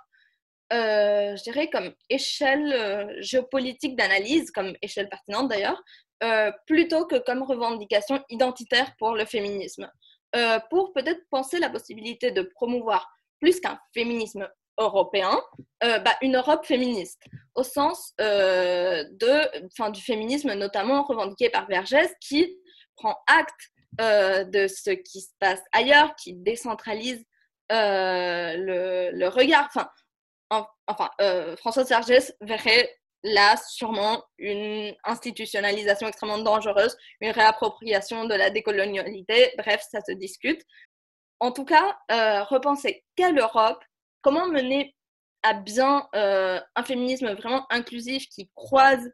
euh, 0.72 1.36
je 1.36 1.42
dirais, 1.42 1.68
comme 1.68 1.92
échelle 2.08 2.72
euh, 2.72 3.14
géopolitique 3.20 3.94
d'analyse, 3.94 4.50
comme 4.50 4.74
échelle 4.80 5.08
pertinente 5.08 5.48
d'ailleurs, 5.48 5.82
euh, 6.24 6.50
plutôt 6.66 7.06
que 7.06 7.16
comme 7.16 7.42
revendication 7.42 8.22
identitaire 8.30 8.94
pour 8.98 9.14
le 9.14 9.24
féminisme. 9.24 9.90
pour 10.70 10.94
peut-être 10.94 11.20
penser 11.30 11.58
la 11.58 11.68
possibilité 11.68 12.30
de 12.30 12.42
promouvoir 12.54 13.06
plus 13.38 13.60
qu'un 13.60 13.78
féminisme 13.92 14.48
européen, 14.78 15.38
bah, 15.82 16.16
une 16.22 16.36
Europe 16.36 16.64
féministe, 16.64 17.22
au 17.54 17.62
sens 17.62 18.14
de, 18.18 19.90
du 19.90 20.00
féminisme 20.00 20.54
notamment 20.54 21.02
revendiqué 21.02 21.50
par 21.50 21.66
Vergès, 21.66 22.10
qui 22.20 22.56
prend 22.96 23.14
acte 23.26 23.71
de 23.98 24.66
ce 24.68 24.90
qui 24.90 25.20
se 25.20 25.30
passe 25.38 25.60
ailleurs, 25.72 26.14
qui 26.16 26.34
décentralise 26.34 27.24
le, 27.70 29.10
le, 29.12 29.28
regard. 29.28 29.68
Enfin, 29.72 31.10
euh, 31.20 31.56
François 31.56 31.84
Sergès 31.84 32.34
verrait 32.40 32.94
là 33.22 33.56
sûrement 33.68 34.22
une 34.38 34.94
institutionnalisation 35.04 36.08
extrêmement 36.08 36.38
dangereuse, 36.38 36.96
une 37.20 37.30
réappropriation 37.30 38.24
de 38.24 38.34
la 38.34 38.50
décolonialité. 38.50 39.52
Bref, 39.58 39.84
ça 39.90 40.00
se 40.00 40.12
discute. 40.12 40.62
En 41.40 41.52
tout 41.52 41.64
cas, 41.64 41.96
euh, 42.10 42.42
repenser 42.44 43.04
quelle 43.16 43.38
Europe, 43.38 43.82
comment 44.22 44.46
mener 44.46 44.94
à 45.42 45.54
bien 45.54 46.08
euh, 46.14 46.60
un 46.76 46.84
féminisme 46.84 47.32
vraiment 47.32 47.66
inclusif 47.70 48.28
qui 48.28 48.50
croise 48.54 49.10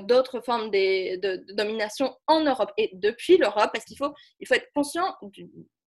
d'autres 0.00 0.40
formes 0.40 0.70
de, 0.70 1.54
domination 1.54 2.14
en 2.26 2.40
Europe 2.40 2.72
et 2.76 2.90
depuis 2.94 3.36
l'Europe, 3.36 3.70
parce 3.72 3.84
qu'il 3.84 3.96
faut, 3.96 4.12
il 4.40 4.46
faut 4.46 4.54
être 4.54 4.70
conscient 4.74 5.14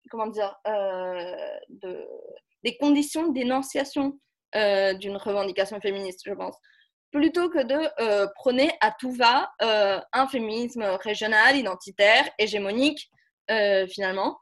comment 0.10 0.28
dire, 0.28 0.56
de, 0.66 2.08
des 2.64 2.78
conditions 2.78 3.30
d'énonciation 3.32 4.20
d'une 4.54 5.18
revendication 5.18 5.80
féministe, 5.80 6.22
je 6.26 6.34
pense 6.34 6.56
plutôt 7.12 7.50
que 7.50 7.62
de 7.62 8.34
prôner 8.36 8.72
à 8.80 8.92
tout 8.98 9.12
va 9.12 9.52
un 9.60 10.28
féminisme 10.28 10.84
régional, 11.04 11.58
identitaire, 11.58 12.30
hégémonique, 12.40 13.10
finalement. 13.90 14.38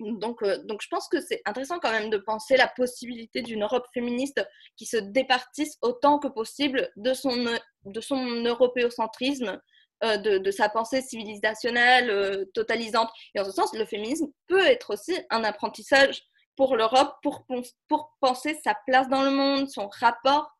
Donc, 0.00 0.42
donc, 0.42 0.80
je 0.82 0.88
pense 0.88 1.08
que 1.08 1.20
c'est 1.20 1.42
intéressant 1.44 1.78
quand 1.78 1.92
même 1.92 2.10
de 2.10 2.16
penser 2.16 2.56
la 2.56 2.68
possibilité 2.68 3.42
d'une 3.42 3.62
Europe 3.62 3.86
féministe 3.92 4.42
qui 4.76 4.86
se 4.86 4.96
départisse 4.96 5.76
autant 5.82 6.18
que 6.18 6.28
possible 6.28 6.90
de 6.96 7.12
son, 7.12 7.36
de 7.84 8.00
son 8.00 8.24
européocentrisme, 8.44 9.60
de, 10.02 10.38
de, 10.38 10.50
sa 10.50 10.70
pensée 10.70 11.02
civilisationnelle, 11.02 12.46
totalisante. 12.54 13.10
Et 13.34 13.40
en 13.40 13.44
ce 13.44 13.52
sens, 13.52 13.74
le 13.74 13.84
féminisme 13.84 14.28
peut 14.46 14.64
être 14.64 14.94
aussi 14.94 15.14
un 15.28 15.44
apprentissage 15.44 16.22
pour 16.56 16.76
l'Europe, 16.76 17.14
pour, 17.22 17.44
pour 17.88 18.16
penser 18.20 18.58
sa 18.64 18.74
place 18.86 19.08
dans 19.08 19.22
le 19.22 19.30
monde, 19.30 19.68
son 19.68 19.88
rapport 19.88 20.50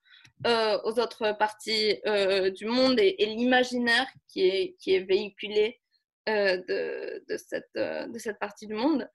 aux 0.44 0.98
autres 0.98 1.32
parties 1.38 2.00
du 2.56 2.66
monde 2.66 2.98
et, 2.98 3.22
et 3.22 3.26
l'imaginaire 3.26 4.06
qui 4.28 4.42
est, 4.42 4.76
qui 4.78 4.94
est 4.94 5.00
véhiculé 5.00 5.80
de, 6.26 7.24
de, 7.28 7.36
cette, 7.36 7.74
de 7.74 8.18
cette 8.18 8.38
partie 8.38 8.66
du 8.66 8.74
monde. 8.74 9.08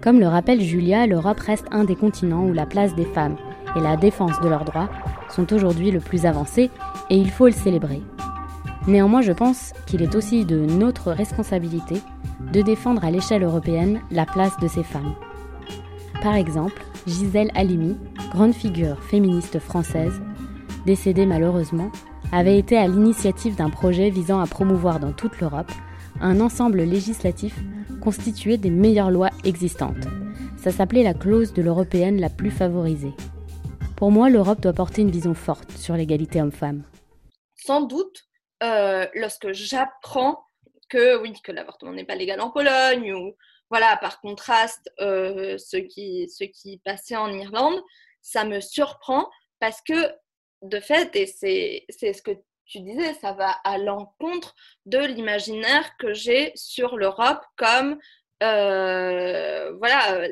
Comme 0.00 0.18
le 0.18 0.26
rappelle 0.26 0.60
Julia, 0.60 1.06
l'Europe 1.06 1.40
reste 1.40 1.66
un 1.70 1.84
des 1.84 1.96
continents 1.96 2.44
où 2.44 2.52
la 2.52 2.66
place 2.66 2.94
des 2.94 3.04
femmes 3.04 3.36
et 3.76 3.80
la 3.80 3.96
défense 3.96 4.40
de 4.40 4.48
leurs 4.48 4.64
droits 4.64 4.90
sont 5.28 5.52
aujourd'hui 5.52 5.90
le 5.90 6.00
plus 6.00 6.26
avancées 6.26 6.70
et 7.10 7.16
il 7.16 7.30
faut 7.30 7.46
le 7.46 7.52
célébrer. 7.52 8.02
Néanmoins, 8.88 9.22
je 9.22 9.32
pense 9.32 9.72
qu'il 9.86 10.02
est 10.02 10.16
aussi 10.16 10.44
de 10.44 10.58
notre 10.58 11.12
responsabilité 11.12 11.96
de 12.52 12.62
défendre 12.62 13.04
à 13.04 13.10
l'échelle 13.10 13.44
européenne 13.44 14.00
la 14.10 14.26
place 14.26 14.56
de 14.60 14.66
ces 14.66 14.82
femmes. 14.82 15.14
Par 16.22 16.34
exemple, 16.34 16.82
Gisèle 17.06 17.50
Halimi, 17.54 17.96
grande 18.32 18.54
figure 18.54 19.00
féministe 19.02 19.58
française, 19.60 20.20
décédée 20.84 21.26
malheureusement, 21.26 21.90
avait 22.32 22.58
été 22.58 22.76
à 22.76 22.88
l'initiative 22.88 23.56
d'un 23.56 23.70
projet 23.70 24.10
visant 24.10 24.40
à 24.40 24.46
promouvoir 24.46 24.98
dans 24.98 25.12
toute 25.12 25.40
l'Europe 25.40 25.70
un 26.20 26.40
ensemble 26.40 26.82
législatif 26.82 27.58
constitué 28.02 28.56
des 28.56 28.70
meilleures 28.70 29.10
lois 29.10 29.30
existantes. 29.44 30.08
Ça 30.58 30.72
s'appelait 30.72 31.02
la 31.02 31.14
clause 31.14 31.52
de 31.52 31.62
l'européenne 31.62 32.20
la 32.20 32.28
plus 32.28 32.50
favorisée. 32.50 33.12
Pour 33.96 34.10
moi, 34.10 34.28
l'Europe 34.28 34.60
doit 34.60 34.72
porter 34.72 35.02
une 35.02 35.10
vision 35.10 35.34
forte 35.34 35.70
sur 35.72 35.94
l'égalité 35.94 36.42
homme-femme. 36.42 36.82
Sans 37.54 37.82
doute, 37.82 38.24
euh, 38.62 39.06
lorsque 39.14 39.52
j'apprends 39.52 40.44
que 40.88 41.20
oui, 41.22 41.32
que 41.44 41.52
l'avortement 41.52 41.92
n'est 41.92 42.04
pas 42.04 42.16
légal 42.16 42.40
en 42.40 42.50
Pologne 42.50 43.14
ou 43.14 43.36
voilà, 43.70 43.96
par 43.96 44.20
contraste, 44.20 44.90
euh, 45.00 45.56
ce, 45.56 45.76
qui, 45.76 46.28
ce 46.28 46.44
qui 46.44 46.78
passait 46.84 47.16
en 47.16 47.32
Irlande, 47.32 47.80
ça 48.20 48.44
me 48.44 48.60
surprend 48.60 49.30
parce 49.60 49.80
que 49.80 49.94
de 50.62 50.78
fait, 50.80 51.14
et 51.16 51.26
c'est 51.26 52.12
ce 52.12 52.22
que 52.22 52.32
tu 52.72 52.80
disais, 52.80 53.12
ça 53.14 53.32
va 53.32 53.50
à 53.64 53.76
l'encontre 53.76 54.54
de 54.86 54.98
l'imaginaire 54.98 55.94
que 55.98 56.14
j'ai 56.14 56.52
sur 56.54 56.96
l'Europe 56.96 57.44
comme 57.56 57.98
euh, 58.42 59.72
voilà 59.76 60.26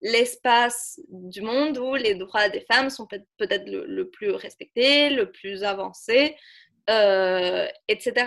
l'espace 0.00 0.98
du 1.10 1.42
monde 1.42 1.76
où 1.76 1.94
les 1.94 2.14
droits 2.14 2.48
des 2.48 2.62
femmes 2.62 2.88
sont 2.88 3.06
peut-être 3.06 3.68
le, 3.68 4.08
plus 4.08 4.30
respectés, 4.30 5.10
le 5.10 5.30
plus 5.30 5.62
avancé, 5.62 6.34
euh, 6.90 7.68
etc. 7.86 8.26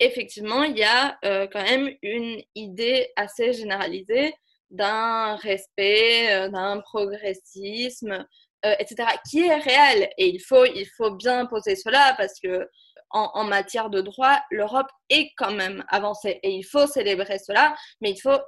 Effectivement, 0.00 0.64
il 0.64 0.76
y 0.76 0.82
a 0.82 1.16
euh, 1.24 1.46
quand 1.46 1.62
même 1.62 1.90
une 2.02 2.42
idée 2.54 3.08
assez 3.16 3.52
généralisée 3.52 4.34
d'un 4.70 5.36
respect, 5.36 6.50
d'un 6.50 6.80
progressisme, 6.80 8.26
euh, 8.66 8.74
etc., 8.78 9.08
qui 9.28 9.40
est 9.40 9.54
réel. 9.54 10.10
Et 10.18 10.28
il 10.28 10.40
faut, 10.40 10.64
il 10.64 10.86
faut 10.96 11.12
bien 11.12 11.46
poser 11.46 11.76
cela 11.76 12.14
parce 12.16 12.38
que 12.40 12.68
en, 13.12 13.44
matière 13.44 13.90
de 13.90 14.00
droit, 14.00 14.38
l'Europe 14.50 14.86
est 15.08 15.30
quand 15.36 15.52
même 15.52 15.84
avancée 15.88 16.38
et 16.42 16.50
il 16.50 16.62
faut 16.62 16.86
célébrer 16.86 17.38
cela, 17.38 17.74
mais 18.00 18.12
il 18.12 18.20
faut 18.20 18.38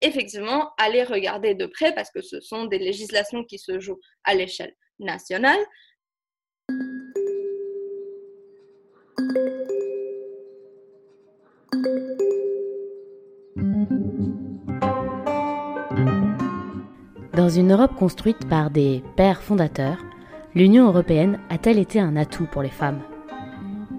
effectivement 0.00 0.72
aller 0.78 1.02
regarder 1.02 1.54
de 1.54 1.66
près 1.66 1.92
parce 1.92 2.10
que 2.10 2.22
ce 2.22 2.40
sont 2.40 2.66
des 2.66 2.78
législations 2.78 3.44
qui 3.44 3.58
se 3.58 3.80
jouent 3.80 4.00
à 4.24 4.34
l'échelle 4.34 4.74
nationale. 5.00 5.58
Dans 17.34 17.48
une 17.48 17.72
Europe 17.72 17.94
construite 17.96 18.46
par 18.46 18.70
des 18.70 19.02
pères 19.16 19.40
fondateurs, 19.40 19.96
l'Union 20.54 20.88
européenne 20.88 21.38
a-t-elle 21.48 21.78
été 21.78 21.98
un 21.98 22.14
atout 22.14 22.44
pour 22.44 22.60
les 22.60 22.68
femmes? 22.68 23.00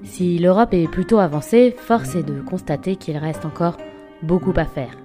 Si 0.04 0.38
l'Europe 0.38 0.74
est 0.74 0.88
plutôt 0.88 1.17
avancée, 1.17 1.76
force 1.76 2.13
est 2.13 2.22
de 2.22 2.41
constater 2.41 2.96
qu'il 2.96 3.17
reste 3.17 3.43
encore 3.43 3.78
beaucoup 4.22 4.54
à 4.56 4.65
faire. 4.65 4.96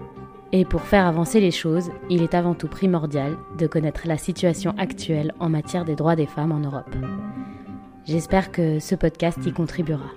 Et 0.52 0.66
pour 0.66 0.82
faire 0.82 1.06
avancer 1.06 1.40
les 1.40 1.50
choses, 1.50 1.90
il 2.10 2.22
est 2.22 2.34
avant 2.34 2.52
tout 2.52 2.68
primordial 2.68 3.34
de 3.56 3.66
connaître 3.66 4.02
la 4.06 4.18
situation 4.18 4.74
actuelle 4.76 5.32
en 5.40 5.48
matière 5.48 5.86
des 5.86 5.96
droits 5.96 6.16
des 6.16 6.26
femmes 6.26 6.52
en 6.52 6.60
Europe. 6.60 6.94
J'espère 8.04 8.52
que 8.52 8.78
ce 8.78 8.94
podcast 8.94 9.38
y 9.46 9.52
contribuera. 9.52 10.10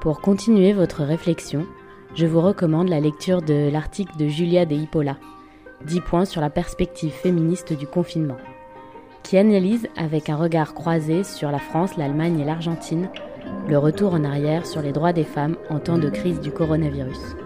Pour 0.00 0.20
continuer 0.20 0.72
votre 0.72 1.04
réflexion, 1.04 1.66
je 2.16 2.26
vous 2.26 2.40
recommande 2.40 2.88
la 2.88 2.98
lecture 2.98 3.42
de 3.42 3.70
l'article 3.70 4.16
de 4.16 4.26
Julia 4.26 4.66
de 4.66 4.74
Hippola 4.74 5.18
10 5.86 6.00
points 6.00 6.24
sur 6.24 6.40
la 6.40 6.50
perspective 6.50 7.12
féministe 7.12 7.72
du 7.72 7.86
confinement, 7.86 8.38
qui 9.22 9.38
analyse 9.38 9.88
avec 9.96 10.28
un 10.28 10.36
regard 10.36 10.74
croisé 10.74 11.24
sur 11.24 11.50
la 11.50 11.58
France, 11.58 11.96
l'Allemagne 11.96 12.40
et 12.40 12.44
l'Argentine 12.44 13.08
le 13.68 13.78
retour 13.78 14.14
en 14.14 14.24
arrière 14.24 14.66
sur 14.66 14.82
les 14.82 14.92
droits 14.92 15.12
des 15.12 15.24
femmes 15.24 15.56
en 15.70 15.78
temps 15.78 15.98
de 15.98 16.10
crise 16.10 16.40
du 16.40 16.50
coronavirus. 16.50 17.36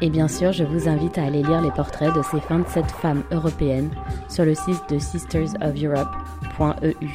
Et 0.00 0.10
bien 0.10 0.28
sûr, 0.28 0.52
je 0.52 0.62
vous 0.62 0.88
invite 0.88 1.18
à 1.18 1.24
aller 1.24 1.42
lire 1.42 1.60
les 1.60 1.72
portraits 1.72 2.14
de 2.14 2.22
ces 2.22 2.38
27 2.48 2.88
femmes 2.90 3.24
européennes 3.32 3.90
sur 4.28 4.44
le 4.44 4.54
site 4.54 4.82
de 4.90 4.98
sistersofeurope.eu. 4.98 7.08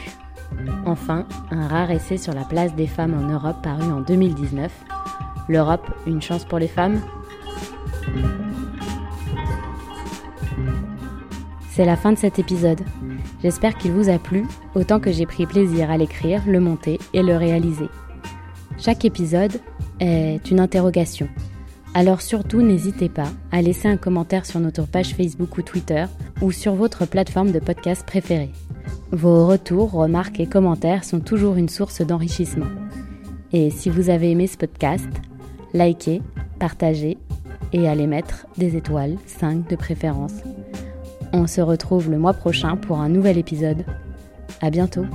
Enfin, 0.85 1.25
un 1.51 1.67
rare 1.67 1.91
essai 1.91 2.17
sur 2.17 2.33
la 2.33 2.43
place 2.43 2.75
des 2.75 2.87
femmes 2.87 3.13
en 3.13 3.31
Europe 3.31 3.61
paru 3.63 3.83
en 3.83 4.01
2019. 4.01 4.71
L'Europe, 5.47 5.89
une 6.05 6.21
chance 6.21 6.43
pour 6.45 6.59
les 6.59 6.67
femmes? 6.67 6.99
C'est 11.75 11.85
la 11.85 11.95
fin 11.95 12.11
de 12.11 12.19
cet 12.19 12.37
épisode. 12.37 12.81
J'espère 13.41 13.75
qu'il 13.79 13.93
vous 13.93 14.07
a 14.07 14.19
plu, 14.19 14.45
autant 14.75 14.99
que 14.99 15.11
j'ai 15.11 15.25
pris 15.25 15.47
plaisir 15.47 15.89
à 15.89 15.97
l'écrire, 15.97 16.43
le 16.45 16.59
monter 16.59 16.99
et 17.13 17.23
le 17.23 17.35
réaliser. 17.35 17.89
Chaque 18.77 19.05
épisode 19.05 19.59
est 19.99 20.51
une 20.51 20.59
interrogation. 20.59 21.27
Alors 21.95 22.21
surtout 22.21 22.61
n'hésitez 22.61 23.09
pas 23.09 23.31
à 23.51 23.63
laisser 23.63 23.87
un 23.87 23.97
commentaire 23.97 24.45
sur 24.45 24.59
notre 24.59 24.85
page 24.85 25.15
Facebook 25.15 25.57
ou 25.57 25.63
Twitter 25.63 26.05
ou 26.43 26.51
sur 26.51 26.75
votre 26.75 27.07
plateforme 27.07 27.51
de 27.51 27.57
podcast 27.57 28.05
préférée. 28.05 28.51
Vos 29.11 29.47
retours, 29.47 29.93
remarques 29.93 30.39
et 30.39 30.45
commentaires 30.45 31.03
sont 31.03 31.21
toujours 31.21 31.55
une 31.55 31.69
source 31.69 32.01
d'enrichissement. 32.01 32.69
Et 33.51 33.71
si 33.71 33.89
vous 33.89 34.11
avez 34.11 34.29
aimé 34.29 34.45
ce 34.45 34.57
podcast, 34.57 35.09
likez, 35.73 36.21
partagez 36.59 37.17
et 37.71 37.87
allez 37.87 38.05
mettre 38.05 38.45
des 38.59 38.77
étoiles, 38.77 39.17
5 39.25 39.67
de 39.67 39.75
préférence. 39.75 40.33
On 41.35 41.47
se 41.47 41.61
retrouve 41.61 42.11
le 42.11 42.19
mois 42.19 42.33
prochain 42.33 42.77
pour 42.77 42.99
un 42.99 43.09
nouvel 43.09 43.39
épisode. 43.39 43.83
À 44.61 44.69
bientôt! 44.69 45.05